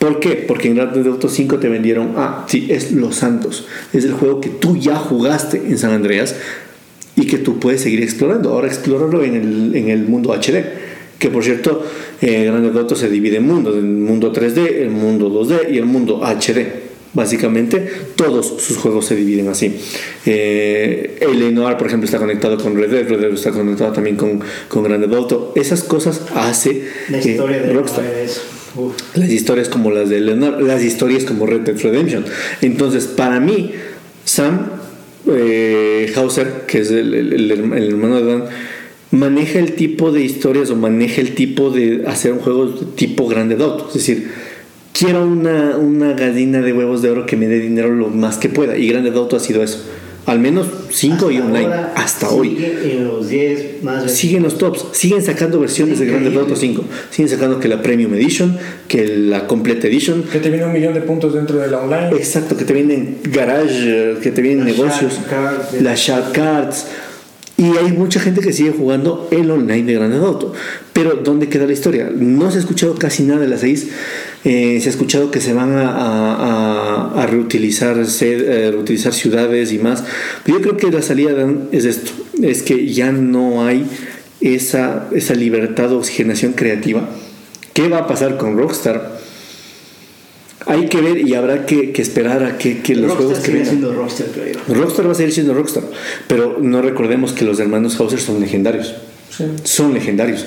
[0.00, 0.30] ¿Por qué?
[0.30, 3.66] Porque en Grand Theft Auto 5 te vendieron, ah, sí, es Los Santos.
[3.92, 6.36] Es el juego que tú ya jugaste en San Andreas
[7.16, 8.48] y que tú puedes seguir explorando.
[8.48, 10.64] Ahora explóralo en el, en el mundo HD.
[11.18, 11.84] Que por cierto,
[12.22, 15.76] eh, Grand Theft Auto se divide en mundos: el mundo 3D, el mundo 2D y
[15.76, 16.88] el mundo HD.
[17.12, 17.86] Básicamente,
[18.16, 19.76] todos sus juegos se dividen así.
[20.24, 24.16] Eh, el Noir, por ejemplo, está conectado con Red Dead, Red Dead está conectado también
[24.16, 25.52] con, con Grand Theft Auto.
[25.56, 28.04] Esas cosas hace La eh, historia de Rockstar.
[29.14, 32.24] Las historias como las de Leonardo, las historias como Red Dead Redemption.
[32.62, 33.72] Entonces, para mí,
[34.24, 34.66] Sam
[35.26, 38.44] eh, Hauser, que es el, el- el herma- el hermano de Dan,
[39.10, 43.56] maneja el tipo de historias o maneja el tipo de hacer un juego tipo grande
[43.56, 43.88] de.
[43.88, 44.28] Es decir,
[44.92, 45.76] quiero una,
[46.14, 48.78] gallina de huevos de oro que me dé dinero lo más que pueda.
[48.78, 49.84] Y grande de ha sido eso.
[50.26, 51.64] Al menos 5 y online.
[51.64, 52.64] ahora hasta sigue hoy.
[52.84, 56.84] En los 10 más Siguen los tops, siguen sacando versiones de Grand Theft Auto 5.
[57.10, 58.56] Siguen sacando que la Premium Edition,
[58.86, 60.22] que la Complete Edition.
[60.24, 62.10] Que te viene un millón de puntos dentro de la online.
[62.16, 65.20] Exacto, que te vienen garage, que te vienen Las negocios,
[65.80, 66.86] las Shark Cards.
[67.56, 70.52] Y hay mucha gente que sigue jugando el online de Grand Theft Auto.
[70.94, 72.10] Pero ¿dónde queda la historia?
[72.14, 73.88] No se ha escuchado casi nada de las 6.
[74.44, 76.34] Eh, se ha escuchado que se van a, a-
[77.14, 80.02] a- a reutilizar, eh, reutilizar ciudades y más.
[80.44, 81.32] Pero yo creo que la salida
[81.72, 83.84] es esto, es que ya no hay
[84.40, 87.06] esa, esa libertad de oxigenación creativa.
[87.74, 89.20] ¿Qué va a pasar con Rockstar?
[90.66, 93.64] Hay que ver y habrá que, que esperar a que, que los Rockstar juegos que
[93.64, 94.74] siendo Rockstar, creo yo.
[94.74, 95.84] Rockstar va a seguir siendo Rockstar,
[96.28, 98.94] pero no recordemos que los hermanos Hauser son legendarios.
[99.36, 99.44] Sí.
[99.64, 100.44] Son legendarios.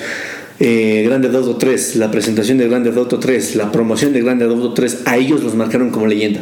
[0.60, 4.72] Eh, Grande Auto 3, la presentación de Grande Auto 3, la promoción de Grande Auto
[4.72, 6.40] 3, a ellos los marcaron como leyenda.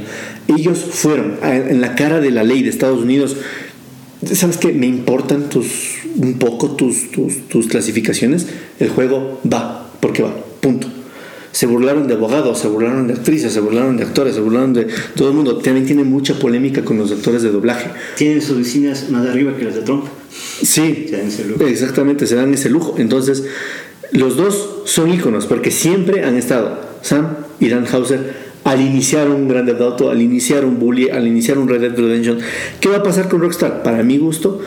[0.48, 3.37] Ellos fueron a- en la cara de la ley de Estados Unidos.
[4.35, 4.72] ¿Sabes qué?
[4.72, 5.66] Me importan tus,
[6.16, 8.46] un poco tus, tus, tus clasificaciones.
[8.79, 10.88] El juego va, porque va, punto.
[11.51, 14.87] Se burlaron de abogados, se burlaron de actrices, se burlaron de actores, se burlaron de
[15.16, 15.59] todo el mundo.
[15.59, 17.90] También tiene mucha polémica con los actores de doblaje.
[18.16, 20.05] Tienen sus vecinas más arriba que las de Trump.
[20.62, 21.66] Sí, Se dan ese lujo.
[21.66, 22.94] exactamente, se dan ese lujo.
[22.96, 23.42] Entonces,
[24.12, 27.29] los dos son íconos porque siempre han estado, Sam
[27.61, 31.59] y Dan Hauser, al iniciar un Grand Theft Auto, al iniciar un Bully, al iniciar
[31.59, 32.38] un Red Dead Redemption.
[32.81, 33.83] ¿Qué va a pasar con Rockstar?
[33.83, 34.61] Para mi gusto,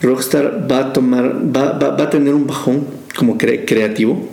[0.00, 2.86] Rockstar va a tomar, va, va- va a tener un bajón
[3.16, 4.28] como cre- creativo.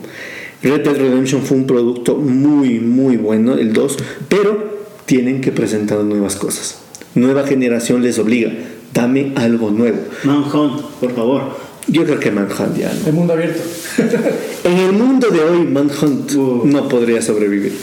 [0.63, 3.97] Red Dead Redemption fue un producto muy, muy bueno, el 2,
[4.29, 6.79] pero tienen que presentar nuevas cosas.
[7.15, 8.51] Nueva generación les obliga,
[8.93, 9.97] dame algo nuevo.
[10.23, 11.41] Manhunt, por favor.
[11.89, 13.07] Yo creo que Manhunt ya no.
[13.07, 13.61] El mundo abierto.
[14.63, 16.61] En el mundo de hoy, Manhunt Uh.
[16.65, 17.73] no podría sobrevivir.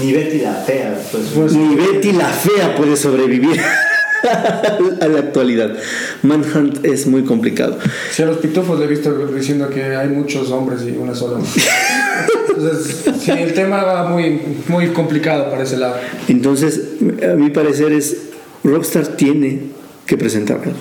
[0.00, 1.24] Ni Betty la fea, pues.
[1.34, 3.60] Pues- Ni Betty la fea puede sobrevivir
[5.00, 5.76] a la actualidad.
[6.22, 7.78] Manhunt es muy complicado.
[8.12, 11.38] Sí, a los pitufos le he visto diciendo que hay muchos hombres y una sola
[11.38, 11.62] mujer.
[12.56, 15.96] Entonces, sí, el tema va muy, muy complicado para ese lado.
[16.28, 16.80] Entonces,
[17.22, 18.16] a mi parecer es,
[18.64, 19.60] Rockstar tiene
[20.06, 20.72] que presentar algo.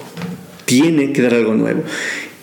[0.66, 1.84] Tiene que dar algo nuevo.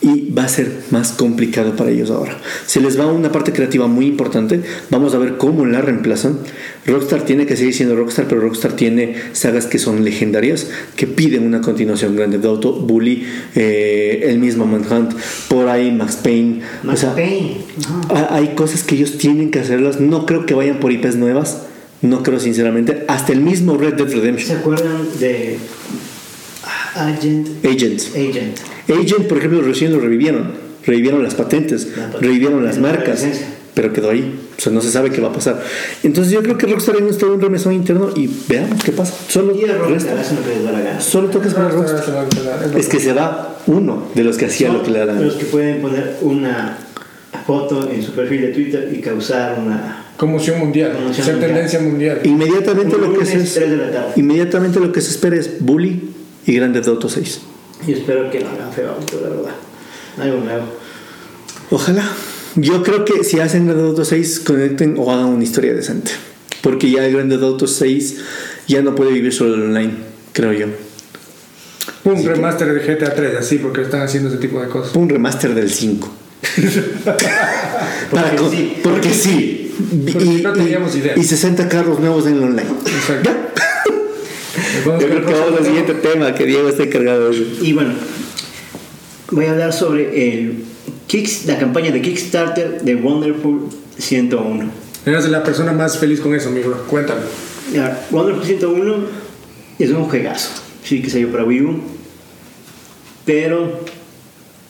[0.04, 2.36] Y va a ser más complicado para ellos ahora.
[2.66, 4.60] Se les va una parte creativa muy importante.
[4.90, 6.38] Vamos a ver cómo la reemplazan.
[6.86, 11.46] Rockstar tiene que seguir siendo Rockstar, pero Rockstar tiene sagas que son legendarias, que piden
[11.46, 15.12] una continuación grande de Auto, Bully, eh, el mismo Manhunt,
[15.48, 16.62] por ahí Max Payne.
[16.82, 17.58] Max o sea, Payne.
[18.12, 20.00] ha- Hay cosas que ellos tienen que hacerlas.
[20.00, 21.62] No creo que vayan por IPs nuevas.
[22.00, 23.04] No creo sinceramente.
[23.06, 24.58] Hasta el mismo Red Dead ¿Se Redemption.
[24.58, 25.58] acuerdan de
[26.94, 27.64] Agent?
[27.64, 28.10] Agents.
[28.14, 28.58] Agent.
[28.88, 30.52] Agent, por ejemplo, recién lo revivieron.
[30.84, 32.26] Revivieron las patentes, La patente.
[32.26, 33.46] revivieron las La marcas, licencia.
[33.74, 34.38] pero quedó ahí.
[34.58, 35.62] O sea, no se sabe qué va a pasar.
[36.02, 39.14] Entonces yo creo que Rockstar en está en un remesón interno y veamos qué pasa.
[39.28, 42.26] Solo, Rockstar la solo toques para Rockstar.
[42.76, 45.24] Es que se va uno de los que hacía lo que le da la gana.
[45.26, 46.78] Los que pueden poner una
[47.46, 49.98] foto en su perfil de Twitter y causar una.
[50.16, 51.52] Conmoción mundial, Conmoción ser mundial.
[51.52, 52.20] tendencia mundial.
[52.24, 56.10] Inmediatamente lo que se la inmediatamente lo que se espera es Bully
[56.46, 57.40] y Grande Theft Auto 6.
[57.86, 59.52] Y espero que lo hagan feo, la verdad.
[60.18, 60.64] Algo nuevo.
[61.70, 62.04] Ojalá.
[62.54, 66.10] Yo creo que si hacen Grand Theft Auto 6, conecten o hagan una historia decente.
[66.62, 68.16] Porque ya el Grand Theft Auto 6
[68.68, 69.94] ya no puede vivir solo en online,
[70.32, 70.66] creo yo.
[72.04, 74.94] Un remaster de GTA 3, así, porque están haciendo ese tipo de cosas.
[74.94, 76.12] Un remaster del 5.
[78.10, 78.76] Para co- sí.
[78.82, 79.74] porque sí.
[80.12, 81.14] Porque Y, no teníamos y- idea.
[81.16, 82.68] y 60 carros nuevos en el online.
[82.86, 83.30] Exacto.
[84.84, 87.44] Yo creo que vamos al siguiente tema, que Diego está encargado de eso.
[87.64, 87.90] Y bueno,
[89.30, 90.64] voy a hablar sobre el
[91.06, 94.70] Kicks, la campaña de Kickstarter de Wonderful 101.
[95.04, 96.72] Eres la persona más feliz con eso, amigo.
[96.88, 97.20] Cuéntame.
[97.72, 98.94] Ya, Wonderful 101
[99.78, 100.50] es un juegazo,
[100.84, 101.80] sí que salió para Wii U,
[103.24, 103.80] pero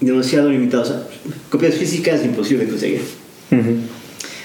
[0.00, 0.82] demasiado limitado.
[0.82, 1.02] O sea,
[1.50, 3.00] copias físicas imposible conseguir.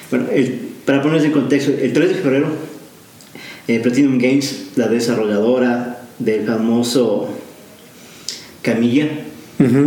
[0.09, 2.47] Bueno, el- para ponerse en contexto, el 3 de febrero,
[3.67, 7.29] eh, Platinum Games, la desarrolladora del famoso
[8.61, 9.07] Camilla,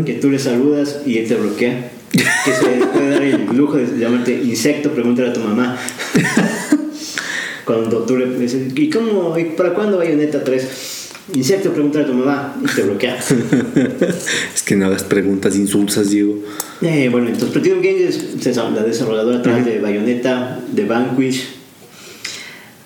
[0.05, 2.19] que tú le saludas y él te bloquea, que
[2.53, 5.79] se puede dar el lujo de llamarte insecto, pregúntale a tu mamá.
[7.65, 11.09] Cuando tú le dices, ¿y cómo, y para cuándo Bayonetta 3?
[11.35, 13.19] Insecto, pregúntale a tu mamá y te bloquea.
[14.55, 16.37] Es que no hagas preguntas insulsas, Diego.
[16.83, 21.60] Eh, bueno, entonces Platinum Games es es la desarrolladora atrás de Bayonetta, de Vanquish,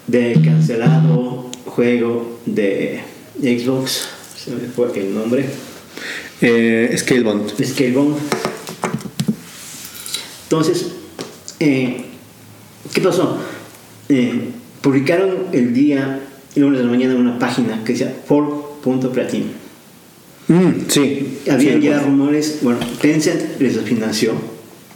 [0.07, 3.01] de cancelado juego de
[3.40, 5.45] Xbox, se me fue el nombre,
[6.40, 7.51] Eh, Scalebound.
[7.64, 8.17] Scalebound.
[10.45, 10.87] Entonces,
[11.61, 12.05] eh,
[12.93, 13.38] ¿qué pasó?
[14.09, 14.51] Eh,
[14.83, 16.21] publicaron el día,
[16.55, 19.49] el lunes de la mañana, una página que decía for.platinum.
[20.49, 21.38] Mm, sí.
[21.51, 22.07] Habían Sí, ya bueno.
[22.07, 24.33] rumores, bueno, Tencent les financió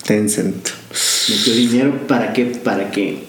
[0.04, 0.68] Tencent.
[1.30, 3.20] metió dinero para que para que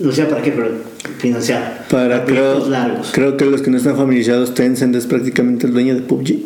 [0.00, 0.70] no sé para qué pero
[1.18, 5.66] financiar Para proyectos creo, largos creo que los que no están familiarizados, Tencent es prácticamente
[5.66, 6.38] el dueño de PUBG.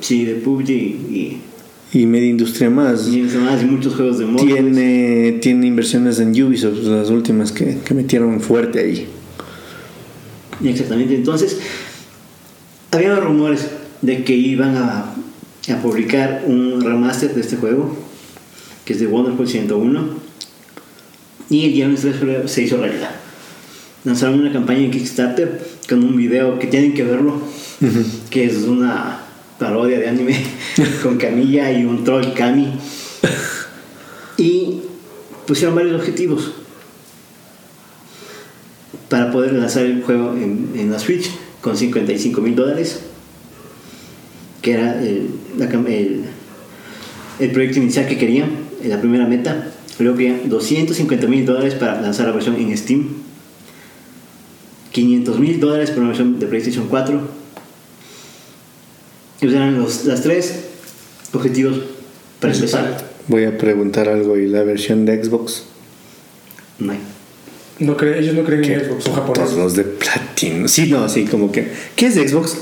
[0.00, 1.40] sí de PUBG y
[1.92, 3.08] y media industria más.
[3.08, 4.54] Y además hay muchos juegos de móviles.
[4.54, 9.08] Tiene, tiene inversiones en Ubisoft, las últimas que, que metieron fuerte ahí.
[10.64, 11.14] Exactamente.
[11.14, 11.58] Entonces,
[12.92, 13.66] había rumores
[14.02, 15.14] de que iban a,
[15.68, 17.96] a publicar un remaster de este juego,
[18.84, 20.19] que es de Wonderful 101.
[21.50, 23.10] Y el viernes 3 de febrero se hizo realidad.
[24.04, 27.42] Lanzaron una campaña en Kickstarter con un video que tienen que verlo,
[28.30, 29.20] que es una
[29.58, 30.42] parodia de anime
[31.02, 32.72] con Camilla y un troll Kami.
[34.38, 34.80] Y
[35.46, 36.52] pusieron varios objetivos
[39.10, 43.00] para poder lanzar el juego en, en la Switch con 55 mil dólares,
[44.62, 46.24] que era el, la el,
[47.38, 48.50] el proyecto inicial que querían,
[48.84, 49.72] la primera meta.
[50.00, 53.06] Luego querían 250 mil dólares para lanzar la versión en Steam,
[54.92, 57.20] 500 mil dólares para una versión de PlayStation 4.
[59.40, 60.64] Esos eran los, las tres
[61.32, 61.80] objetivos
[62.40, 63.10] para empezar.
[63.28, 65.64] Voy a preguntar algo y la versión de Xbox.
[66.78, 66.98] No hay.
[67.78, 69.56] No cree- ellos no creen en Xbox, son Todos japoneses.
[69.56, 70.68] los de platino.
[70.68, 71.70] Sí, no, sí, como que.
[71.96, 72.56] ¿Qué es de Xbox?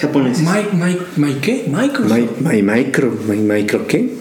[0.00, 0.42] Japoneses.
[0.44, 1.64] Mike, Mike, Mike, ¿qué?
[1.68, 2.18] Microsoft.
[2.40, 3.16] My, my Micro.
[3.28, 4.14] My Micro, ¿qué?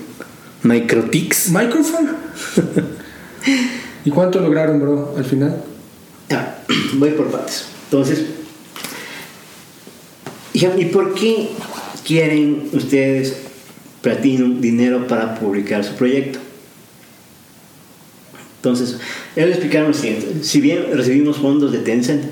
[0.64, 1.50] Microtix.
[1.50, 2.10] Microphone.
[4.06, 5.64] ¿Y cuánto lograron, bro, al final?
[6.32, 6.56] Ah,
[6.96, 7.66] voy por partes.
[7.86, 8.26] Entonces,
[10.54, 11.50] ¿y por qué
[12.06, 13.38] quieren ustedes
[14.02, 16.40] Platinum dinero para publicar su proyecto?
[18.58, 18.98] Entonces,
[19.36, 20.44] ellos explicaron lo siguiente.
[20.44, 22.24] Si bien recibimos fondos de Tencent,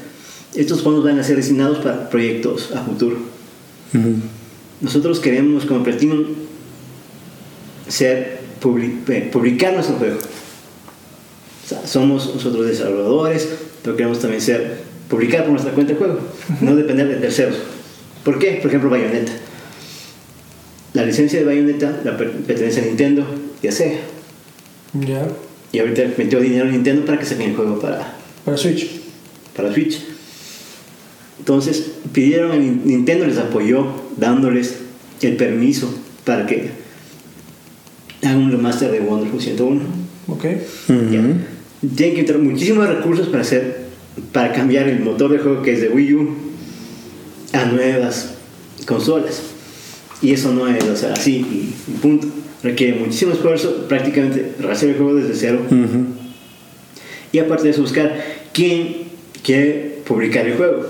[0.56, 3.18] estos fondos van a ser destinados para proyectos a futuro.
[4.80, 6.26] Nosotros queremos como Platinum
[7.92, 8.40] ser
[9.10, 10.18] eh, publicar nuestro juego.
[10.18, 13.48] O sea, somos nosotros desarrolladores,
[13.84, 16.20] pero queremos también ser publicar por nuestra cuenta de juego,
[16.62, 17.56] no depender de terceros.
[18.24, 18.60] ¿Por qué?
[18.62, 19.32] Por ejemplo, Bayonetta.
[20.94, 23.26] La licencia de Bayonetta la per- pertenece a Nintendo
[23.62, 24.00] y a Sega.
[24.94, 25.28] Ya.
[25.72, 28.90] Y ahorita metió dinero a Nintendo para que saquen el juego para, Para Switch.
[29.56, 30.00] para Switch.
[31.40, 34.76] Entonces pidieron a Nin- Nintendo les apoyó dándoles
[35.22, 35.94] el permiso
[36.26, 36.70] para que
[38.24, 39.82] hagan un remaster de Wonderful 101.
[40.28, 40.46] Ok.
[40.90, 41.12] Ujú.
[41.12, 41.22] Ya.
[41.96, 43.82] Tienen que entrar muchísimos recursos para hacer
[44.32, 46.30] para cambiar el motor de juego que es de Wii U
[47.54, 48.36] a nuevas
[48.86, 49.42] consolas.
[50.22, 52.28] Y eso no es o sea, así y, punto.
[52.64, 55.62] Requiere muchísimo esfuerzo, prácticamente hacer el juego desde cero.
[57.32, 58.98] Y aparte de eso, buscar quién
[59.44, 60.86] quiere publicar el juego.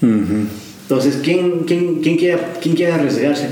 [0.00, 3.48] Entonces, ¿quién, quién, quién, quiere, quién quiere arriesgarse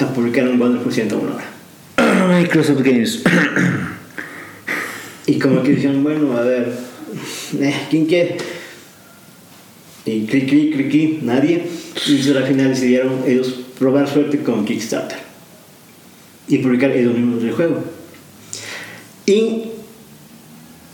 [0.00, 1.51] a publicar un Wonderful 101 ahora?
[2.26, 3.22] Microsoft Games.
[5.26, 6.72] Y como que dijeron, bueno, a ver,
[7.60, 8.36] eh, ¿quién quiere?
[10.04, 11.64] Y clic, clic, clic, nadie.
[12.08, 15.18] Y al final decidieron ellos probar suerte con Kickstarter
[16.48, 17.84] y publicar ellos mismos el juego.
[19.26, 19.64] Y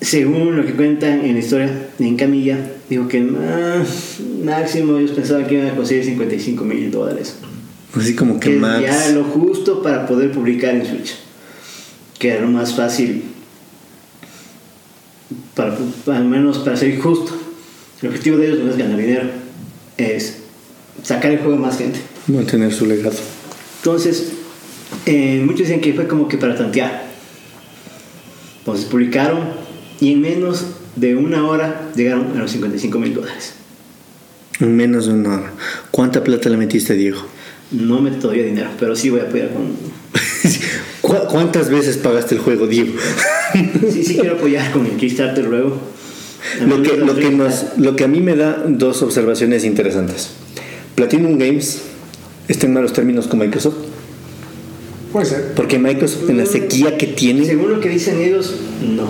[0.00, 3.20] según lo que cuentan en la historia en Camilla, dijo que
[4.44, 7.36] máximo ellos pensaban que iban a conseguir 55 mil dólares.
[7.94, 8.82] Así como que que Max.
[8.82, 11.16] ya lo justo para poder publicar en Switch.
[12.18, 13.24] Que era lo más fácil,
[15.54, 17.32] para, al menos para ser justo.
[18.02, 19.28] El objetivo de ellos no es ganar dinero,
[19.96, 20.38] es
[21.02, 22.00] sacar el juego a más gente.
[22.26, 23.16] Mantener su legado.
[23.78, 24.32] Entonces,
[25.06, 27.08] eh, muchos dicen que fue como que para tantear.
[28.60, 29.48] Entonces publicaron
[30.00, 33.54] y en menos de una hora llegaron a los 55 mil dólares.
[34.60, 35.52] En menos de una hora.
[35.90, 37.20] ¿Cuánta plata le metiste, Diego?
[37.70, 39.66] No me todavía dinero, pero sí voy a apoyar con...
[41.02, 42.92] ¿Cu- ¿Cuántas veces pagaste el juego, Diego?
[43.92, 45.78] Sí, sí quiero apoyar con el Kickstarter luego.
[46.66, 50.30] Lo que, lo, que nos, lo que a mí me da dos observaciones interesantes.
[50.94, 51.80] Platinum Games
[52.46, 53.76] está en malos términos con Microsoft.
[55.12, 55.52] Puede ser.
[55.54, 59.08] Porque Microsoft en la sequía que tiene, Según lo que dicen ellos, no.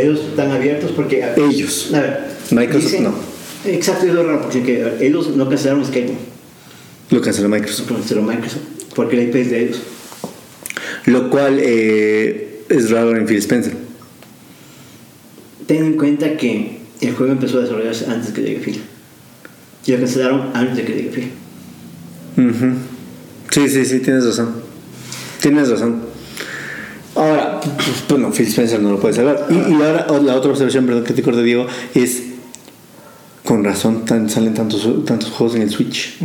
[0.00, 1.24] Ellos están abiertos porque...
[1.36, 1.90] ellos.
[1.92, 2.20] A ver,
[2.52, 3.14] Microsoft no.
[3.66, 6.12] Exacto, es lo raro, porque ellos no cancelaron Skype,
[7.14, 7.88] Lo canceló Microsoft.
[7.88, 8.62] canceló Microsoft,
[8.96, 9.80] porque la IP es de ellos.
[11.06, 13.76] Lo cual eh, es raro en Phil Spencer.
[15.66, 18.80] Ten en cuenta que el juego empezó a desarrollarse antes que llegue Phil.
[19.86, 21.30] Y lo cancelaron antes de que llegue Phil.
[22.48, 22.74] Ujú.
[23.50, 24.52] Sí, sí, sí, tienes razón.
[25.40, 26.02] Tienes razón.
[27.14, 29.46] Ahora, pues, bueno, Phil Spencer no lo puede salvar.
[29.50, 32.24] Y, y ahora la otra observación, perdón, que te acordé, Diego, es
[33.44, 36.18] con razón tan, salen tantos, tantos juegos en el Switch.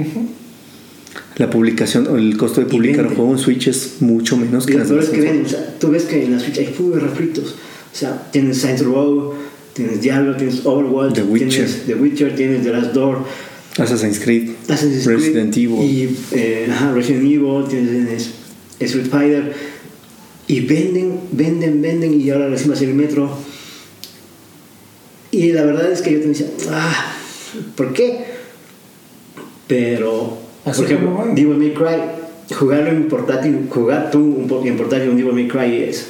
[1.39, 4.73] La publicación o el costo de publicar un juego en Switch es mucho menos que
[4.73, 7.55] las demás que ven, o sea, tú ves que en la Switch hay full refritos.
[7.91, 9.33] O sea, tienes Saints Row,
[9.73, 11.49] tienes Diablo, tienes Overwatch, The Witcher.
[11.49, 13.25] tienes The Witcher, tienes The Last Door.
[13.77, 15.81] Assassin's Creed, Assassin's Creed Resident Evil.
[15.81, 18.31] Y eh, ajá, Resident Evil, tienes
[18.79, 19.53] Street Fighter.
[20.47, 22.19] Y venden, venden, venden.
[22.19, 23.31] Y ahora recién va a ser el metro.
[25.31, 27.15] Y la verdad es que yo te decía, ah,
[27.75, 28.25] ¿por qué?
[29.67, 31.35] Pero, Así por ejemplo, como.
[31.35, 35.83] Devil May Cry, jugarlo en portátil, jugar tú un en portátil un Devil May Cry
[35.83, 36.07] es,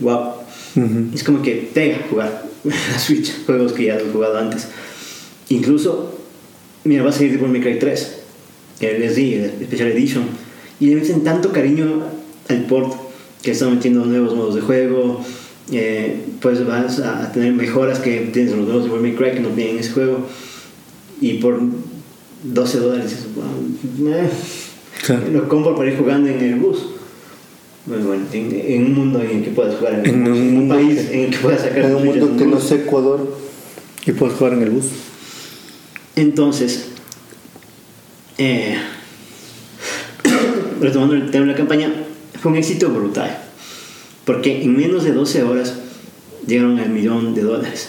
[0.00, 0.34] wow.
[0.76, 1.06] Ujú.
[1.14, 2.44] Es como que pega jugar
[2.94, 4.68] a Switch, juegos que ya has jugado antes.
[5.48, 6.18] Incluso,
[6.84, 8.16] mira, va a salir Devil May Cry 3,
[8.80, 10.24] el SD, el Special Edition,
[10.80, 12.02] y le meten tanto cariño
[12.48, 12.94] al port
[13.42, 15.24] que están metiendo nuevos modos de juego.
[15.72, 19.40] eh, pues vas a tener mejoras que tienes en los nuevos Devil May Cry que
[19.40, 20.26] no tienen en ese juego.
[21.20, 21.60] Y por
[22.44, 24.28] 12 dólares, dices, "Wow, eh,
[25.04, 25.22] Claro.
[25.32, 26.78] lo compro para ir jugando en el bus.
[27.86, 30.30] Bueno, bueno, en, en un mundo en el que puedas jugar en, el En bus,
[30.30, 32.36] un en un mundo país que- en el que puedas sacar En un mundo en
[32.36, 33.38] que un no es Ecuador
[34.06, 34.84] y puedes jugar en el bus.
[36.16, 36.86] Entonces,
[38.38, 38.76] eh,
[40.80, 41.92] retomando el tema de la campaña,
[42.40, 43.38] fue un éxito brutal.
[44.24, 45.74] Porque en menos de 12 horas
[46.46, 47.88] llegaron al millón de dólares.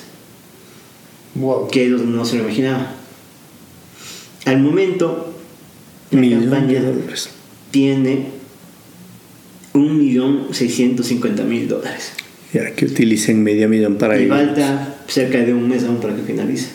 [1.35, 1.67] Wow.
[1.69, 2.87] Que ellos no se lo imaginaban.
[4.45, 5.33] Al momento,
[6.11, 7.29] la Millón de campaña dólares.
[7.71, 8.27] tiene
[9.73, 12.13] 1.650.000 dólares.
[12.53, 16.21] Ya que utilicen media millón para y falta cerca de un mes aún para que
[16.21, 16.69] finalice.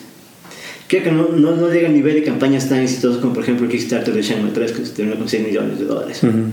[0.87, 3.65] Creo que no, no, no llega al nivel de campañas tan exitosas como por ejemplo
[3.65, 6.21] el Kickstarter de Shenmue 3 que se terminó con 6 millones de dólares.
[6.21, 6.51] Ujú.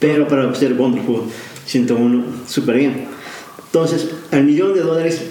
[0.00, 1.22] Pero para ser Wonderful
[1.64, 3.06] 101, súper bien.
[3.64, 5.22] Entonces, al millón de dólares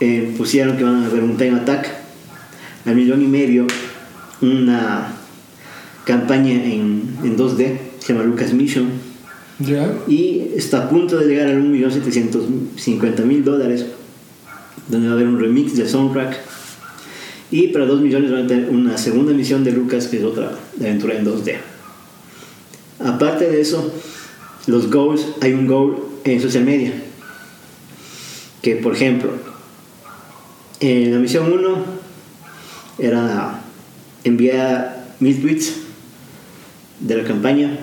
[0.00, 1.88] eh, pusieron que van a haber un Time Attack.
[2.86, 3.66] Al millón y medio,
[4.42, 5.12] una
[6.04, 8.88] campaña en, en 2D, se llama Lucas Mission.
[9.58, 9.94] Ya.
[10.08, 13.86] Y está a punto de llegar al 1.750.000 dólares,
[14.88, 16.38] donde va a haber un remix del soundtrack.
[17.50, 20.52] Y para 2 millones van a tener una segunda misión de Lucas, que es otra
[20.80, 21.56] aventura en 2D.
[23.00, 23.92] Aparte de eso,
[24.66, 26.92] los goals, hay un goal en social media.
[28.62, 29.32] Que por ejemplo,
[30.80, 31.84] en la misión 1
[32.98, 33.59] era
[34.24, 35.74] enviar mil tweets
[37.00, 37.78] de la campaña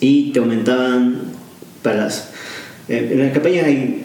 [0.00, 1.22] y te aumentaban
[1.82, 2.30] para las...
[2.88, 4.04] eh, en la campaña hay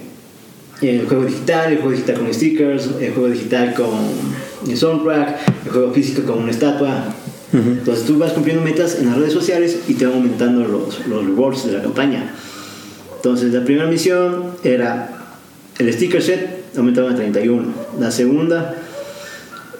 [0.81, 5.71] el juego digital, el juego digital con stickers, el juego digital con el soundtrack, el
[5.71, 7.15] juego físico con una estatua.
[7.51, 11.25] Entonces tú vas cumpliendo metas en las redes sociales y te van aumentando los, los
[11.25, 12.31] rewards de la campaña.
[13.15, 15.35] Entonces la primera misión era
[15.79, 17.67] el sticker set, aumentaban a 31.
[17.99, 18.75] La segunda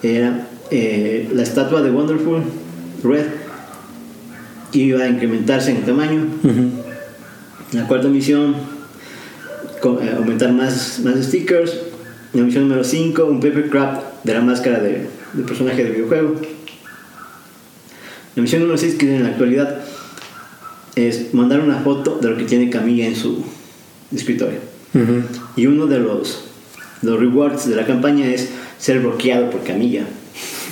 [0.02, 2.42] era eh, la estatua de Wonderful
[3.04, 3.26] Red,
[4.74, 6.26] iba a incrementarse en tamaño.
[7.72, 8.56] La cuarta misión,
[9.82, 11.74] co- eh, aumentar más, más stickers.
[12.34, 16.36] La misión número 5, un papercraft de la máscara de, del personaje del videojuego.
[18.36, 19.80] La misión número 6, que en la actualidad
[20.96, 23.44] es mandar una foto de lo que tiene Camilla en su
[24.16, 24.60] escritorio.
[25.56, 26.44] Y uno de los,
[27.02, 28.50] los rewards de la campaña es
[28.80, 30.06] ser bloqueado por Camilla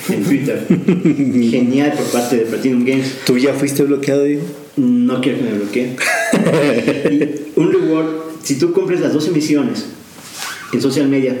[0.12, 0.66] en Twitter.
[1.50, 3.18] Genial por parte de Platinum Games.
[3.26, 4.44] ¿Tú ya fuiste bloqueado, Diego?
[4.76, 5.96] No quiero que me bloqueen.
[7.56, 8.06] Un reward,
[8.42, 9.86] si tú cumples las 12 misiones
[10.72, 11.36] en social media,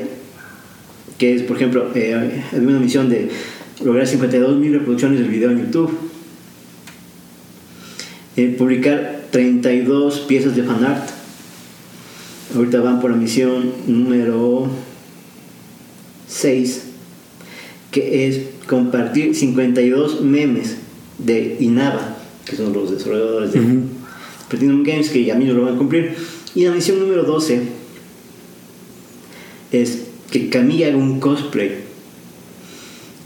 [1.18, 2.14] que es, por ejemplo, eh,
[2.52, 3.28] había una misión de
[3.84, 5.96] lograr 52.000 reproducciones del video en YouTube,
[8.36, 11.10] eh, publicar 32 piezas de fanart.
[12.54, 14.68] Ahorita van por la misión número
[16.28, 16.82] 6,
[17.90, 20.76] que es compartir 52 memes
[21.18, 23.80] de Inaba, que son los desarrolladores de Ujú.
[24.48, 26.14] Platinum Games, que a mí no lo van a cumplir.
[26.54, 27.62] Y la misión número 12
[29.72, 31.88] es que Camilla haga un cosplay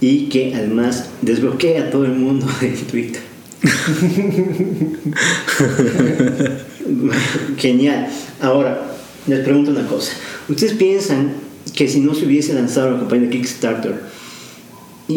[0.01, 3.23] y que además desbloquee a todo el mundo de Twitter.
[7.57, 8.09] Genial.
[8.41, 10.13] Ahora, les pregunto una cosa.
[10.49, 11.33] ¿Ustedes piensan
[11.75, 14.01] que si no se hubiese lanzado la campaña de Kickstarter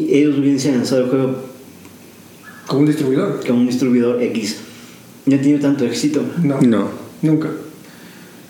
[0.10, 1.36] y ellos hubiesen lanzado el juego
[2.68, 3.40] Como un distribuidor.
[3.46, 4.58] con un distribuidor X,
[5.26, 6.22] no ha tenido tanto éxito?
[6.42, 6.60] No.
[6.62, 6.90] No.
[7.22, 7.50] Nunca.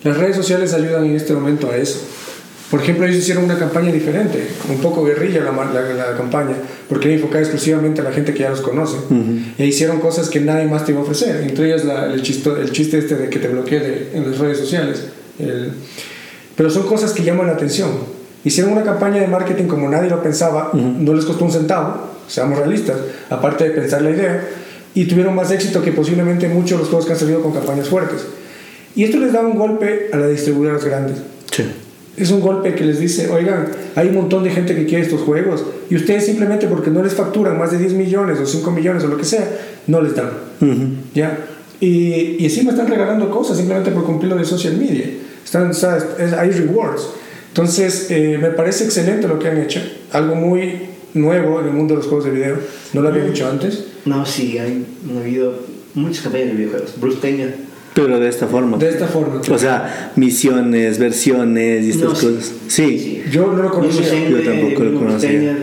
[0.03, 1.99] Las redes sociales ayudan en este momento a eso.
[2.69, 6.55] Por ejemplo, ellos hicieron una campaña diferente, un poco guerrilla la, la, la campaña,
[6.89, 8.97] porque era enfocada exclusivamente a la gente que ya los conoce.
[9.57, 12.57] E hicieron cosas que nadie más te iba a ofrecer, entre ellas la- el, chisto-
[12.57, 15.03] el chiste este de que te bloquee de- en las redes sociales.
[15.39, 15.71] El-
[16.55, 17.91] pero son cosas que llaman la atención.
[18.45, 21.95] Hicieron una campaña de marketing como nadie lo pensaba, no les costó un centavo,
[22.27, 22.95] seamos realistas,
[23.29, 24.47] aparte de pensar la idea,
[24.93, 27.89] y tuvieron más éxito que posiblemente muchos de los juegos que han salido con campañas
[27.89, 28.23] fuertes.
[28.95, 31.17] Y esto les da un golpe a las distribuidoras grandes.
[31.51, 31.63] Sí.
[32.17, 35.21] es un golpe que les dice, oigan, hay un montón de gente que quiere estos
[35.21, 39.03] juegos y ustedes simplemente porque no les facturan más de 10 millones o 5 millones
[39.03, 39.45] o lo que sea,
[39.87, 40.29] no les dan.
[41.13, 41.37] ¿Ya?
[41.79, 45.09] Y, y encima están regalando cosas simplemente por cumplir lo de social media.
[45.43, 45.71] Están,
[46.37, 47.09] hay rewards.
[47.55, 49.79] Entonces, eh, me parece excelente lo que han hecho.
[50.11, 50.73] Algo muy
[51.13, 52.57] nuevo en el mundo de los juegos de video.
[52.91, 53.85] No lo habían hecho antes.
[54.03, 55.61] No, sí, hay, han habido
[55.93, 56.99] muchas campañas de videojuegos.
[56.99, 57.47] Bruce Peña.
[57.93, 58.77] Pero de esta forma.
[58.77, 59.39] De esta forma.
[59.49, 62.25] O sea, misiones, versiones y estas No, sí.
[62.27, 62.51] cosas.
[62.67, 63.23] Sí.
[63.31, 64.29] Yo no lo conocía.
[64.29, 65.57] Yo tampoco lo conocía.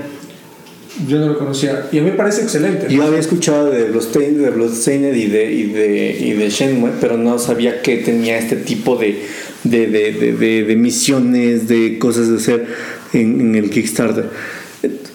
[1.06, 1.88] Yo no lo conocía.
[1.92, 2.86] Y a mí me parece excelente.
[2.88, 7.18] Yo había escuchado de Bloodstained, de Bloodstained y de, y de, y de Shenmue, pero
[7.18, 9.22] no sabía que tenía este tipo de,
[9.64, 12.66] de, de, de, misiones, de cosas de hacer
[13.12, 14.30] en, en el Kickstarter.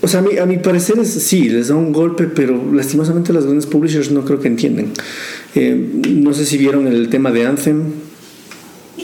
[0.02, 3.34] O sea, a mi, a mi parecer es, sí, les da un golpe, pero lastimosamente
[3.34, 4.92] las grandes publishers no creo que entienden.
[5.56, 5.76] Eh,
[6.10, 7.84] no sé si vieron el tema de Anthem,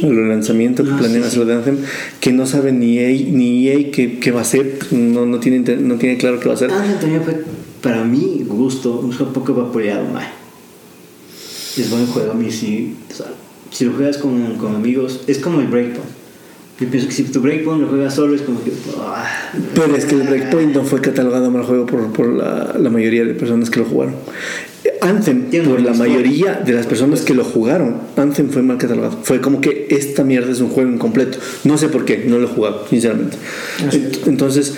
[0.01, 1.77] el lanzamiento que Ah, planean sí, hacer de Anthem,
[2.19, 5.59] que no saben ni EA, ni EA qué, qué va a hacer, no, no, tiene,
[5.77, 6.71] no tiene claro qué va a hacer.
[6.71, 7.43] Ángel también fue,
[7.81, 10.27] para mi gusto, un poco vapuleado, mae.
[11.75, 12.95] Es buen juego, a mí sí.
[13.11, 13.27] o sea,
[13.73, 16.09] si lo juegas con, con amigos, es como el Breakpoint.
[16.79, 18.71] Yo pienso que si tu Breakpoint lo juegas solo, es como que.
[18.99, 22.89] ah, Pero es que el Breakpoint no fue catalogado mal juego por, por la, la
[22.89, 24.15] mayoría de personas que lo jugaron.
[25.01, 26.13] Anthem, Tiene por la historia.
[26.13, 29.17] mayoría de las personas que lo jugaron, Anthem fue mal catalogado.
[29.23, 31.39] Fue como que esta mierda es un juego incompleto.
[31.65, 33.37] No sé por qué, no lo he jugado, sinceramente.
[34.25, 34.75] Entonces,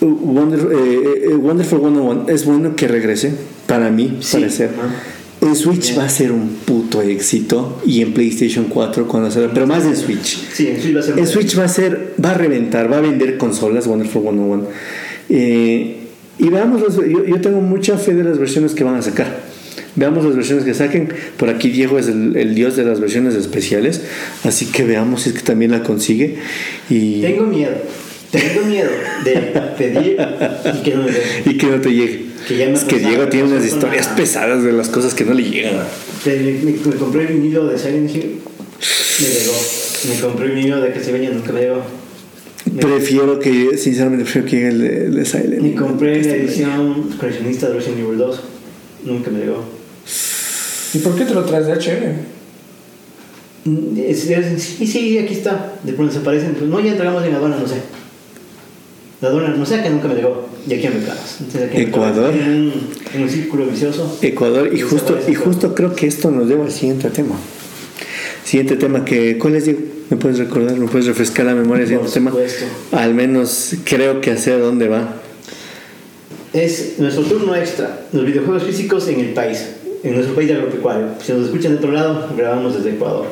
[0.00, 3.32] uh, Wonder- eh, eh, Wonderful 101 es bueno que regrese,
[3.66, 4.70] para mí, Sí, parecer.
[5.44, 5.98] En Switch Bien.
[5.98, 9.96] va a ser un puto éxito y en PlayStation 4 cuando salga, pero más en
[9.96, 10.48] Switch.
[10.52, 11.18] Sí, en Switch va a ser.
[11.18, 14.66] En Switch va a ser, va a reventar, va a vender consolas Wonderful 101.
[15.28, 15.96] Eh,
[16.38, 19.54] y veamos, yo, yo tengo mucha fe de las versiones que van a sacar.
[19.96, 21.08] Veamos las versiones que saquen.
[21.36, 24.02] Por aquí Diego es el, el dios de las versiones especiales.
[24.42, 26.36] Así que veamos si es que también la consigue.
[26.90, 27.72] Y, Tengo miedo.
[28.30, 28.90] Tengo miedo
[29.24, 29.32] de
[29.78, 30.16] pedir
[30.74, 31.10] y que no me
[31.52, 32.33] y que no te llegue.
[32.46, 35.14] Que ya me es que Diego tiene me unas historias la- pesadas de las cosas
[35.14, 35.76] que no le llegan.
[36.26, 38.38] Me, me- me compré el vinilo de Silent Hill.
[39.20, 39.52] Me llegó.
[40.08, 41.82] Me compré el vinilo de Castlevania, nunca me llegó.
[42.72, 45.60] Me, Prefiero que, sinceramente, prefiero que llegue el de, el de Silent.
[45.62, 45.74] me Hill.
[45.76, 48.40] compré la Este, edición coleccionista de Resident Evil 2.
[49.04, 49.64] Nunca me llegó.
[50.94, 52.34] ¿Y por qué te lo traes de HM?
[53.64, 55.74] Sí, sí, aquí está.
[55.82, 56.54] De pronto desaparecen.
[56.54, 57.76] Pues no, ya entregamos en aduana, no sé.
[59.20, 60.48] La aduana, no sé, que nunca me llegó.
[60.66, 61.36] Y aquí me clavas.
[61.40, 62.34] Entonces, aquí Ecuador.
[62.34, 62.72] En un,
[63.14, 64.18] en un círculo vicioso.
[64.22, 67.36] Ecuador y justo, y justo creo que esto nos lleva al siguiente tema.
[68.44, 69.80] Siguiente tema que, ¿cuál es Diego?
[70.10, 70.76] ¿Me puedes recordar?
[70.76, 71.86] ¿Me puedes refrescar la memoria?
[71.86, 72.32] Siguiente tema.
[72.92, 75.14] Al menos creo que sé a dónde va.
[76.52, 78.06] Es nuestro turno extra.
[78.12, 79.66] Los videojuegos físicos en el país.
[80.02, 81.08] En nuestro país agropecuario.
[81.24, 83.26] Si nos escuchan de otro lado, grabamos desde Ecuador.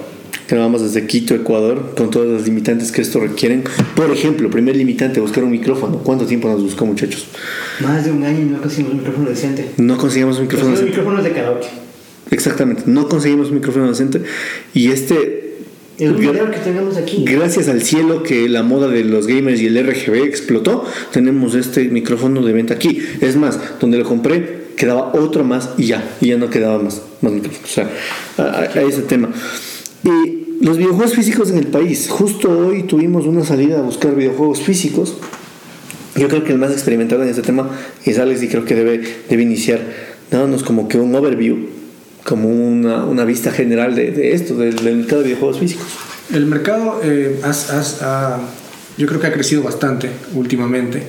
[0.52, 3.64] Grabamos desde Quito, Ecuador, con todas las limitantes que esto requieren.
[3.96, 5.96] Por ejemplo, primer limitante, buscar un micrófono.
[6.04, 7.24] ¿Cuánto tiempo nos buscó, muchachos?
[7.80, 9.70] Más de un año y no conseguimos un micrófono decente.
[9.78, 10.90] No conseguimos un micrófono decente.
[10.90, 11.68] micrófonos de karaoke.
[12.30, 14.20] Exactamente, no conseguimos un micrófono decente.
[14.74, 15.54] Y este
[15.98, 17.24] El video que tenemos aquí.
[17.26, 21.88] Gracias al cielo que la moda de los gamers y el RGB explotó, tenemos este
[21.88, 23.00] micrófono de venta aquí.
[23.22, 27.00] Es más, donde lo compré quedaba otro más y ya, y ya no quedaba más,
[27.22, 27.64] más micrófonos.
[27.70, 27.90] O sea,
[28.36, 29.30] a- a ese tema.
[30.04, 32.08] Y los videojuegos físicos en el país.
[32.08, 35.16] Justo hoy tuvimos una salida a buscar videojuegos físicos.
[36.14, 37.68] Yo creo que el más experimentado en este tema
[38.04, 39.80] es Alex y creo que debe, debe iniciar
[40.30, 41.66] dándonos como que un overview,
[42.24, 45.86] como una, una vista general de, esto, del, mercado de videojuegos físicos.
[46.32, 48.38] El mercado, eh, has- has- ha-
[48.96, 51.02] yo creo que ha crecido bastante últimamente.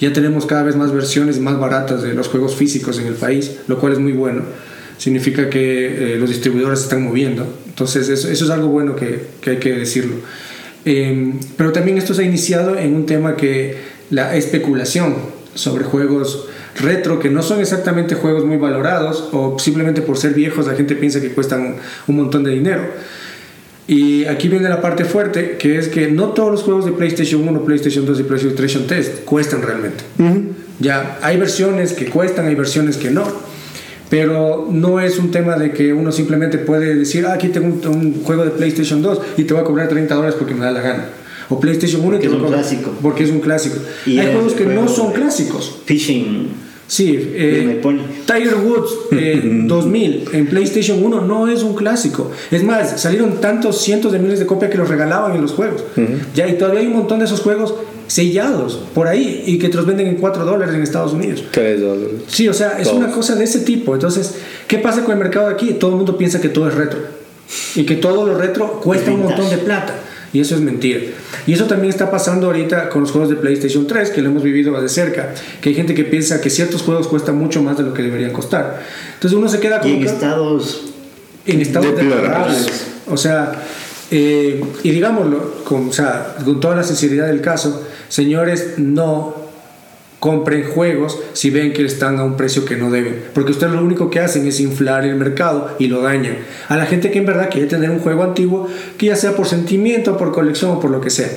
[0.00, 3.52] Ya tenemos cada vez más versiones más baratas de los juegos físicos en el país,
[3.68, 4.42] lo cual es muy bueno.
[4.98, 7.46] Significa que eh, los distribuidores se están moviendo.
[7.76, 10.14] Entonces, eso, eso es algo bueno que, que hay que decirlo.
[10.86, 13.76] Eh, pero también esto se ha iniciado en un tema que
[14.08, 15.14] la especulación
[15.54, 16.48] sobre juegos
[16.80, 20.94] retro que no son exactamente juegos muy valorados o simplemente por ser viejos la gente
[20.94, 22.82] piensa que cuestan un montón de dinero.
[23.88, 27.46] Y aquí viene la parte fuerte, que es que no todos los juegos de PlayStation
[27.46, 30.02] 1, PlayStation 2 y PlayStation 3 cuestan realmente.
[30.80, 33.24] Ya, hay versiones que cuestan, hay versiones que no.
[34.08, 37.86] Pero no es un tema de que uno simplemente puede decir, ah, aquí tengo un,
[37.94, 40.70] un juego de PlayStation 2 y te voy a cobrar 30 dólares porque me da
[40.70, 41.04] la gana.
[41.48, 42.90] O PlayStation 1 y Porque te es un clásico.
[43.02, 43.76] Porque es un clásico.
[44.06, 45.78] Y hay juegos el que no juego son de- clásicos.
[45.84, 46.48] Fishing.
[46.88, 47.80] Sí, eh.
[48.26, 52.30] Tiger Woods eh, 2000 en PlayStation 1 no es un clásico.
[52.52, 55.82] Es más, salieron tantos cientos de miles de copias que los regalaban en los juegos.
[56.34, 57.74] Ya, y todavía hay un montón de esos juegos
[58.06, 61.42] sellados por ahí y que te los venden en 4 dólares en Estados Unidos.
[61.50, 62.12] Tres dólares.
[62.28, 63.94] Sí, o sea, es una cosa de ese tipo.
[63.94, 64.34] Entonces,
[64.68, 65.72] ¿qué pasa con el mercado de aquí?
[65.74, 66.98] Todo el mundo piensa que todo es retro
[67.74, 69.94] y que todo lo retro cuesta un montón de plata.
[70.32, 71.00] Y eso es mentira.
[71.46, 74.42] Y eso también está pasando ahorita con los juegos de PlayStation 3, que lo hemos
[74.42, 77.84] vivido de cerca, que hay gente que piensa que ciertos juegos cuestan mucho más de
[77.84, 78.82] lo que deberían costar.
[79.14, 79.94] Entonces uno se queda Y como...
[79.94, 80.82] en que- estados
[81.46, 82.18] en estados Deplorables.
[82.58, 82.82] deplorables.
[83.08, 83.52] O sea,
[84.10, 89.46] eh, y digámoslo, con, o sea, con toda la sinceridad del caso, señores, no
[90.18, 93.22] compren juegos si ven que están a un precio que no deben.
[93.34, 96.38] Porque ustedes lo único que hacen es inflar el mercado y lo dañan.
[96.68, 99.46] A la gente que en verdad quiere tener un juego antiguo, que ya sea por
[99.46, 101.30] sentimiento, por colección o por lo que sea.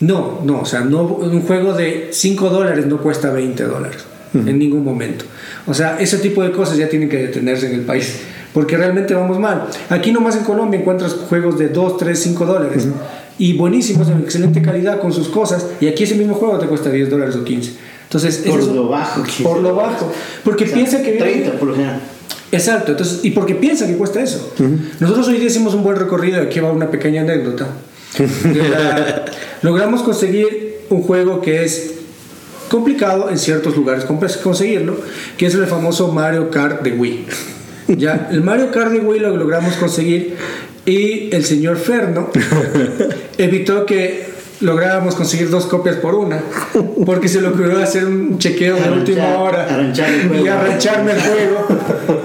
[0.00, 4.04] No, no, o sea, no, un juego de 5 dólares no cuesta 20 dólares
[4.34, 5.24] en ningún momento.
[5.66, 8.20] O sea, ese tipo de cosas ya tienen que detenerse en el país,
[8.52, 9.66] porque realmente vamos mal.
[9.88, 12.86] Aquí nomás en Colombia encuentras juegos de 2, 3, 5 dólares
[13.38, 16.90] y buenísimos, en excelente calidad con sus cosas, y aquí ese mismo juego te cuesta
[16.90, 17.72] 10 dólares o 15.
[18.04, 19.22] Entonces, por eso- lo bajo.
[19.42, 20.12] Por lo bajo.
[20.44, 21.12] Porque O sea, piensa que...
[21.12, 22.00] 30 por lo general.
[22.50, 24.54] Exacto, entonces, y porque piensa que cuesta eso.
[25.00, 27.66] Nosotros hoy día hicimos un buen recorrido, aquí va una pequeña anécdota.
[29.62, 31.94] Logramos conseguir un juego que es
[32.70, 34.96] complicado en ciertos lugares comp- conseguirlo,
[35.36, 37.26] que es el famoso Mario Kart de Wii.
[37.88, 40.36] Ya, el Mario Kart de Wii lo logramos conseguir
[40.90, 42.30] y el señor Ferno
[43.38, 44.26] evitó que
[44.60, 46.42] lográramos conseguir dos copias por una,
[47.06, 49.68] porque se le ocurrió hacer un chequeo de Arranchar- última hora
[50.28, 50.44] juego.
[50.44, 51.66] y arrancharme el juego,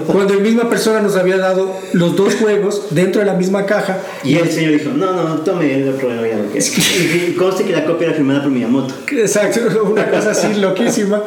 [0.08, 3.98] cuando la misma persona nos había dado los dos juegos dentro de la misma caja.
[4.24, 7.72] Y el señor dijo, no, no, tome el otro, ya lo que Y conste que
[7.72, 8.94] la copia era firmada por Miyamoto.
[9.12, 9.60] Exacto,
[9.92, 11.22] una cosa así loquísima.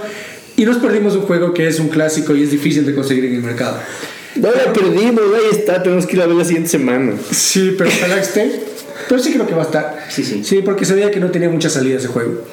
[0.57, 3.35] Y nos perdimos un juego que es un clásico y es difícil de conseguir en
[3.35, 3.77] el mercado.
[4.41, 7.13] No la perdimos, ahí está, tenemos que ir a ver la siguiente semana.
[7.31, 8.61] Sí, pero ojalá esté.
[9.07, 10.05] Pero sí creo que va a estar.
[10.09, 10.43] Sí, sí.
[10.43, 12.43] Sí, porque se veía que no tenía mucha salida ese juego.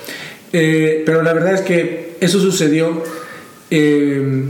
[0.53, 3.03] Eh, pero la verdad es que eso sucedió.
[3.71, 4.45] eh,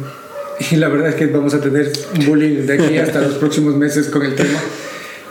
[0.70, 3.74] y la verdad es que vamos a tener un bullying de aquí hasta los próximos
[3.76, 4.60] meses con el tema.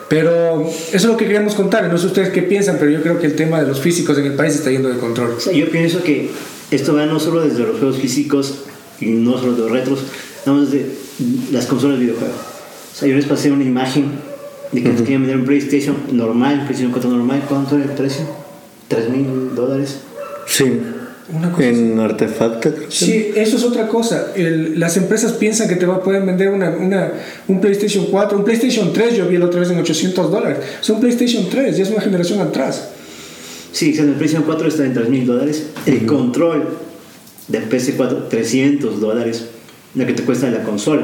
[0.10, 1.90] Pero eso es lo que queríamos contar.
[1.92, 4.26] No sé ustedes qué piensan, pero yo creo que el tema de los físicos en
[4.26, 5.36] el país está yendo de control.
[5.40, 6.30] Sea, yo pienso que
[6.72, 8.60] esto va no solo desde los juegos físicos
[9.00, 10.00] y no solo de los retros,
[10.46, 10.88] vamos desde
[11.52, 12.36] las consolas de videojuegos.
[12.94, 14.06] O sea, yo les pasé una imagen
[14.72, 17.44] de que nos querían vender un PlayStation normal, un PlayStation 4 normal.
[17.48, 18.26] ¿Cuánto era el precio?
[18.90, 19.98] ¿3 mil dólares?
[20.48, 20.80] Sí.
[21.32, 22.00] Una cosa En
[22.60, 24.34] que Sí, eso es otra cosa.
[24.36, 27.12] El- las empresas piensan que te va, pueden vender una, una-
[27.48, 30.58] un PlayStation 4, un PlayStation 3, yo vi la otra vez en 800 dólares.
[30.82, 32.90] Es un PlayStation 3, ya es una generación atrás.
[33.72, 35.68] Sí, o sea, el PlayStation 4 está en 3 mil dólares.
[35.86, 36.68] El control
[37.48, 39.46] del PS4, 300 dólares.
[39.96, 41.04] Lo que te cuesta la consola.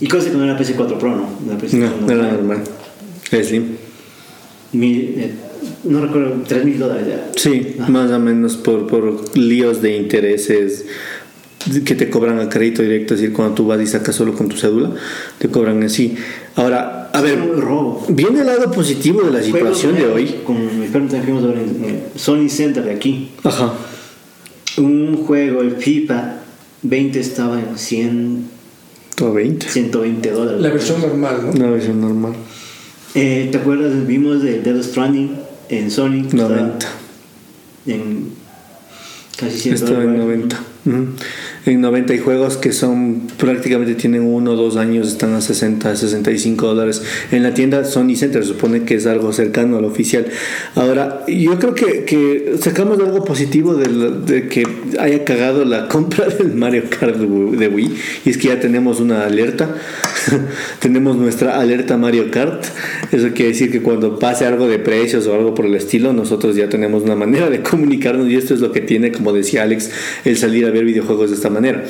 [0.00, 1.28] Y cosa que no era PS4 Pro, ¿no?
[1.48, 2.58] La PS4 No, era normal.
[3.30, 3.64] Slim.
[4.72, 5.30] Mil, eh,
[5.84, 7.30] no recuerdo, 3 mil dólares ya.
[7.36, 7.88] Sí, Ah.
[7.88, 10.84] más o menos por, por líos de intereses
[11.84, 14.48] que te cobran a crédito directo, es decir, cuando tú vas y sacas solo con
[14.48, 14.90] tu cédula,
[15.38, 16.14] te cobran así.
[16.56, 18.04] Ahora, a ver, Es robo.
[18.10, 20.34] viene el lado positivo de la situación de hoy.
[20.44, 23.30] Con mi perro también fuimos a ver en en Sony Center de aquí.
[23.44, 23.72] Ajá.
[24.76, 26.34] Un juego, el FIFA
[26.84, 28.44] 20 estaba en 100,
[29.16, 29.68] Todo 20.
[29.68, 30.60] 120 dólares.
[30.60, 31.50] La versión normal, ¿no?
[31.52, 32.32] Una versión normal.
[33.14, 34.06] Eh, ¿Te acuerdas?
[34.06, 35.30] Vimos de Death Stranding
[35.68, 36.26] en Sony.
[36.26, 36.88] estaba 90.
[37.86, 38.28] En
[39.38, 40.24] casi 100 Estaba en dólares.
[40.26, 40.60] 90.
[40.86, 41.06] Ujú.
[41.66, 45.96] En 90 hay juegos que son prácticamente tienen uno o dos años, están a 60,
[45.96, 47.02] 65 dólares.
[47.30, 50.26] En la tienda Sony Center se supone que es algo cercano al oficial.
[50.74, 54.64] Ahora, yo creo que, que sacamos algo positivo de, la- de que
[54.98, 57.94] haya cagado la compra del Mario Kart de Wii-.
[58.24, 59.74] Y es que ya tenemos una alerta.
[60.80, 62.64] tenemos nuestra alerta Mario Kart.
[63.12, 66.56] Eso quiere decir que cuando pase algo de precios o algo por el estilo, nosotros
[66.56, 68.28] ya tenemos una manera de comunicarnos.
[68.28, 69.90] Y esto es lo que tiene, como decía Alex,
[70.24, 71.84] el salir a ver videojuegos de esta manera.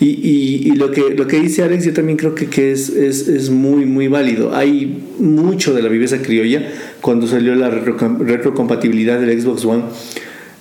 [0.00, 3.50] Y, lo, que, lo que dice Alex, yo también creo que, que es, es, es
[3.50, 4.54] muy, muy válido.
[4.54, 6.68] Hay mucho de la viveza criolla
[7.00, 9.82] cuando salió la retrocom- retrocompatibilidad del Xbox One.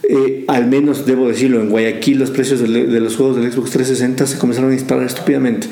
[0.10, 4.28] Eh, al menos debo decirlo, en Guayaquil los precios de, los juegos del Xbox 360
[4.28, 5.68] se comenzaron a disparar estúpidamente.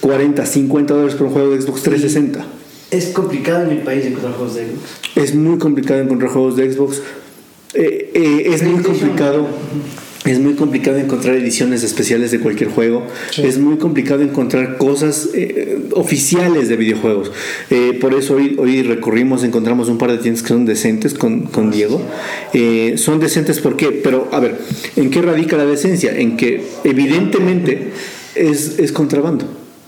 [0.00, 2.46] 40, 50 dólares por un juego de Xbox 360.
[2.90, 5.16] Es complicado en mi país encontrar juegos de Xbox.
[5.16, 7.02] Es muy complicado encontrar juegos de Xbox.
[7.74, 9.48] Eh, eh, es muy complicado.
[10.24, 13.04] Es muy complicado encontrar ediciones especiales de cualquier juego.
[13.36, 17.32] Es muy complicado encontrar cosas eh, oficiales de videojuegos.
[17.70, 21.42] Eh, por eso hoy, hoy recurrimos, encontramos un par de tiendas que son decentes con,
[21.46, 22.00] con Diego.
[22.52, 23.88] Eh, son decentes ¿por qué?
[23.88, 24.58] Pero a ver,
[24.94, 26.16] ¿en qué radica la decencia?
[26.16, 27.90] En que evidentemente
[28.36, 29.46] es, es contrabando.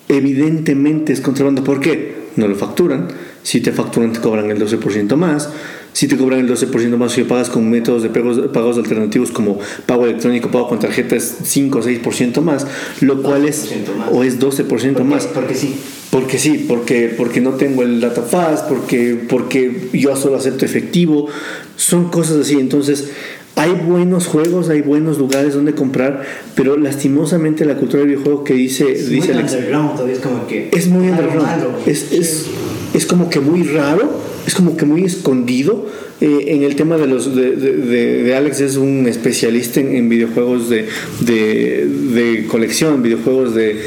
[0.09, 1.63] Evidentemente es contrabando.
[1.63, 2.25] ¿Por qué?
[2.35, 3.07] No lo facturan.
[3.45, 5.51] Si te facturan te cobran el 12% más.
[5.95, 9.59] Si te cobran el 12% más si pagas con métodos de pagos, pagos alternativos como
[9.87, 12.67] pago electrónico, pago con tarjeta es 5 o 6% más,
[13.01, 14.09] lo cual es 12% más.
[14.13, 15.27] o es 12% Porque- más.
[15.29, 15.77] Porque sí.
[16.11, 21.29] Porque sí, porque, porque no tengo el data fast, porque, porque yo solo acepto efectivo.
[21.77, 22.55] Son cosas así.
[22.55, 23.11] Entonces,
[23.57, 26.23] hay buenos juegos, hay buenos lugares donde comprar,
[26.57, 30.21] pero lastimosamente la cultura del videojuego que dice, Es dice muy Alex, underground todavía, es
[30.21, 30.69] como que.
[30.73, 31.49] es muy underground.
[31.87, 32.47] Es, es,
[32.95, 34.13] es como que muy raro,
[34.47, 35.87] es como que muy escondido.
[36.21, 39.95] Eh, en el tema de los de, de- de- de Alex es un especialista en,
[39.97, 40.87] en videojuegos de,
[41.21, 43.81] de, colección, videojuegos de,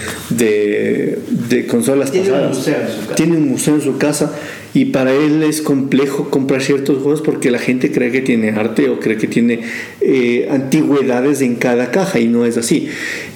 [1.67, 3.15] consolas Tiene un museo en su casa.
[3.15, 4.33] Tiene un museo en su casa
[4.73, 8.89] y para él es complejo comprar ciertos juegos porque la gente cree que tiene arte
[8.89, 9.61] o cree que tiene
[10.01, 12.89] eh, antigüedades en cada caja y no es así.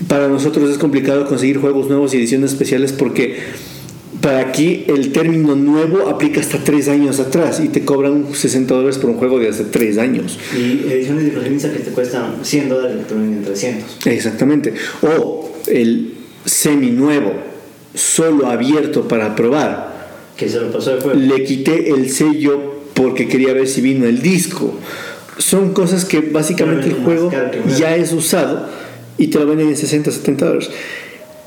[0.07, 3.37] Para nosotros es complicado conseguir juegos nuevos y ediciones especiales porque
[4.21, 8.97] para aquí el término nuevo aplica hasta tres años atrás y te cobran 60 dólares
[8.97, 10.37] por un juego de hace tres años.
[10.55, 14.05] Y ediciones de coleccionista que te cuestan 100 dólares, te venden 300.
[14.07, 14.73] Exactamente.
[15.01, 16.13] O el
[16.45, 17.33] semi nuevo,
[17.95, 19.91] solo abierto para probar.
[20.37, 21.19] Que se lo pasó de juego.
[21.19, 24.75] Le quité el sello porque quería ver si vino el disco.
[25.37, 27.31] Son cosas que básicamente el juego
[27.77, 28.67] ya es usado
[29.17, 30.69] y te lo venden en 60, 70 dólares.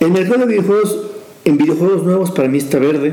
[0.00, 1.13] El mercado de videojuegos,
[1.44, 3.12] en videojuegos nuevos para mí está verde.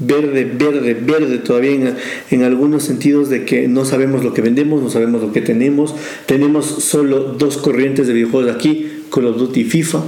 [0.00, 1.96] Verde, verde, verde todavía en,
[2.30, 5.94] en algunos sentidos de que no sabemos lo que vendemos, no sabemos lo que tenemos.
[6.26, 10.02] Tenemos solo dos corrientes de videojuegos aquí, Call of Duty y FIFA.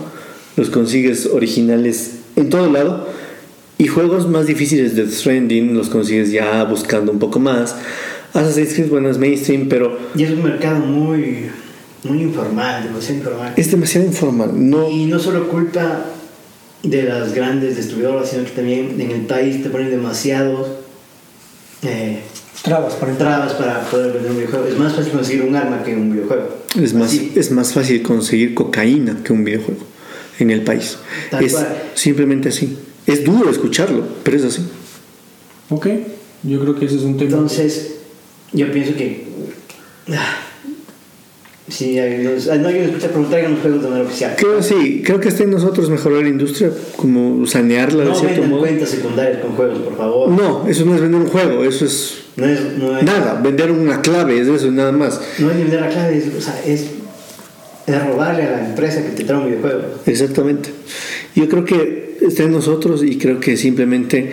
[0.56, 3.08] Los consigues originales en todo lado.
[3.78, 7.74] Y juegos más difíciles de Stranding los consigues ya buscando un poco más.
[8.32, 11.46] Assassin's Creed, bueno, es mainstream, pero Y es un mercado muy,
[12.04, 13.54] muy informal, demasiado informal.
[13.56, 14.50] es demasiado informal.
[14.54, 16.04] No, Y no solo culpa
[16.82, 20.68] de las grandes distribuidoras, sino que también en el país te ponen demasiados
[21.82, 22.20] eh,
[22.62, 24.66] Trabas para trabas para poder vender un videojuego.
[24.66, 26.58] Es más fácil conseguir un arma que un videojuego.
[26.78, 27.32] es, más, Así.
[27.34, 29.80] es más fácil conseguir cocaína que un videojuego
[30.38, 30.98] en el país.
[31.30, 31.82] Tal es cual.
[31.94, 32.76] simplemente así.
[33.06, 34.62] Es duro escucharlo, pero es así.
[35.70, 35.86] Ok,
[36.42, 37.30] yo creo que ese es un tema.
[37.30, 37.94] Entonces,
[38.52, 39.26] yo pienso que.
[40.12, 40.36] ah,
[41.80, 44.34] Hay, nos- no hay escucha, pero traigan los juegos de manera oficial.
[44.36, 48.34] Creo sí, creo que está en nosotros mejorar la industria, como sanearla de No cierto
[48.40, 48.60] vendan modo.
[48.62, 50.28] cuentas secundarias con juegos, por favor.
[50.30, 53.70] No, eso no es vender un juego, eso es No es, no es, nada, vender
[53.70, 55.20] una clave, es eso, nada más.
[55.38, 56.86] no es vender la clave, es, o sea, es,
[57.86, 59.82] es robarle a la empresa que te trae un videojuego.
[60.06, 60.70] Exactamente.
[61.34, 64.32] Yo creo que está en nosotros y creo que simplemente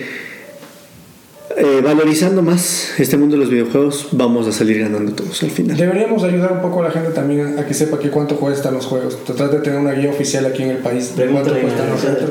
[1.58, 5.76] eh, valorizando más este mundo de los videojuegos vamos a salir ganando todos al final.
[5.78, 8.86] Deberíamos ayudar un poco a la gente también a que sepa que cuánto cuestan los
[8.86, 9.24] juegos.
[9.26, 12.22] Tratar de tener una guía oficial aquí en el país de cuánto cuestan los juegos.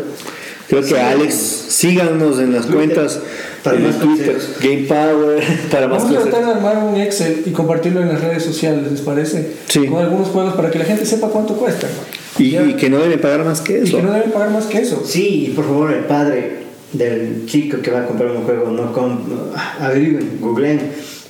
[0.68, 2.94] Creo que Alex, síganos en las Twitter.
[2.94, 3.20] cuentas,
[3.62, 4.36] Para en más Twitter.
[4.60, 8.20] Game Power, para más Vamos a tratar de armar un Excel y compartirlo en las
[8.20, 9.52] redes sociales, ¿les parece?
[9.68, 9.86] Sí.
[9.86, 11.90] Con algunos juegos para que la gente sepa cuánto cuestan.
[12.38, 13.96] Y, y que no deben pagar más que Y eso.
[13.98, 15.02] que no deben pagar más que eso.
[15.06, 16.65] Sí, y por favor, el padre
[16.98, 20.80] del chico que va a comprar un juego, no com no- averigüen, googleen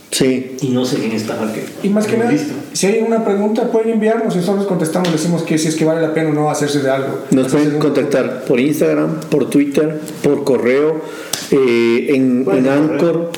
[0.08, 1.52] Sí, y no se dejen estafar.
[1.52, 2.32] Que, Y más que nada,
[2.72, 6.00] si hay una pregunta, pueden enviarnos y nosotros contestamos, decimos que si es que vale
[6.00, 7.24] la pena o no hacerse de algo.
[7.32, 11.02] nos pueden un- contactar por Instagram, por Twitter, por correo,
[11.50, 13.30] eh, en, ¿Cuál en Anchor,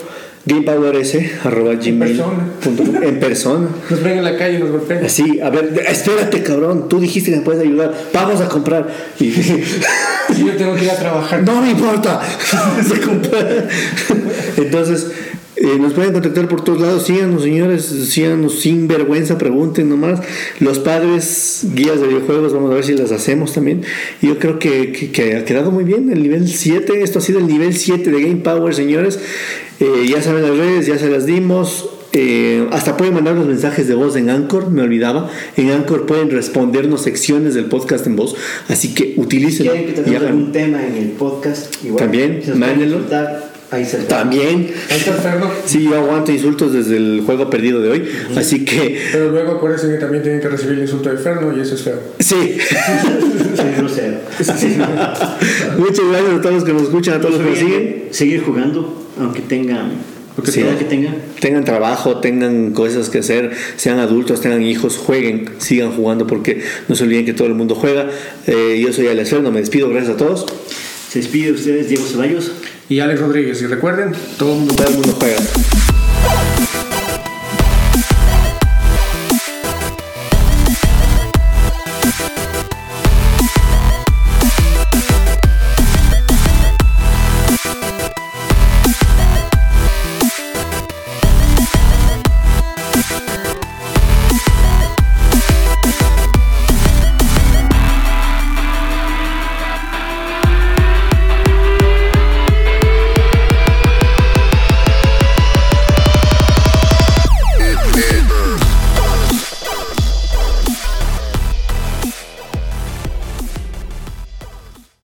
[0.48, 3.68] gamepowers.gmail.com en persona.
[3.90, 5.08] Nos ven en la calle y nos golpean.
[5.08, 6.88] Sí, a ver, espérate, cabrón.
[6.88, 7.94] Tú dijiste que me puedes ayudar.
[8.12, 8.88] Vamos a comprar.
[9.20, 9.32] Y,
[10.34, 11.42] Si yo tengo que ir a trabajar.
[11.42, 12.20] no me importa.
[12.52, 13.68] Vamos a comprar.
[14.56, 15.06] Entonces,
[15.60, 17.04] eh, nos pueden contactar por todos lados.
[17.06, 17.84] Síganos, señores.
[17.84, 19.38] Síganos sin vergüenza.
[19.38, 20.20] Pregunten nomás.
[20.60, 23.82] Los padres, guías de videojuegos, vamos a ver si las hacemos también.
[24.22, 26.10] Yo creo que, que- que ha quedado muy bien.
[26.12, 27.02] El nivel 7.
[27.02, 29.18] Esto ha sido el nivel 7 de Game Power, señores.
[29.80, 31.90] Eh, ya saben las redes, ya se las dimos.
[32.14, 35.30] Eh, hasta pueden mandar los mensajes de voz en Anchor, me olvidaba.
[35.58, 38.34] En Anchor pueden respondernos secciones del podcast en voz.
[38.68, 39.66] Así que utilicen.
[39.66, 41.74] ¿Quieren que tengamos algún tema en el podcast?
[41.84, 42.40] Igual, También,
[43.70, 44.70] ahí se También.
[44.90, 45.50] Ahí está Ferno.
[45.66, 48.08] Sí, yo aguanto insultos desde el juego perdido de hoy.
[48.36, 51.60] Así que, Pero luego acuérdense que también tienen que recibir el insulto de Ferno y
[51.60, 52.00] eso es feo.
[52.18, 52.58] sí.
[53.76, 54.18] Grosero.
[55.78, 58.08] Muchas gracias a todos los que nos escuchan, a todos los que nos siguen.
[58.10, 59.92] Seguir jugando, aunque tengan.
[60.34, 60.66] Porque Sí, sí.
[60.78, 61.16] que tengan.
[61.40, 66.94] Tengan trabajo, tengan cosas que hacer, sean adultos, tengan hijos, jueguen, sigan jugando porque no
[66.94, 68.08] se olviden que todo el mundo juega.
[68.46, 70.46] Eh, yo soy Alex Ferno, me despido, gracias a todos.
[71.10, 72.52] Se despide de ustedes Diego Ceballos
[72.88, 73.62] y Alex Rodríguez.
[73.62, 75.38] Y recuerden, todo el mundo, todo el mundo juega.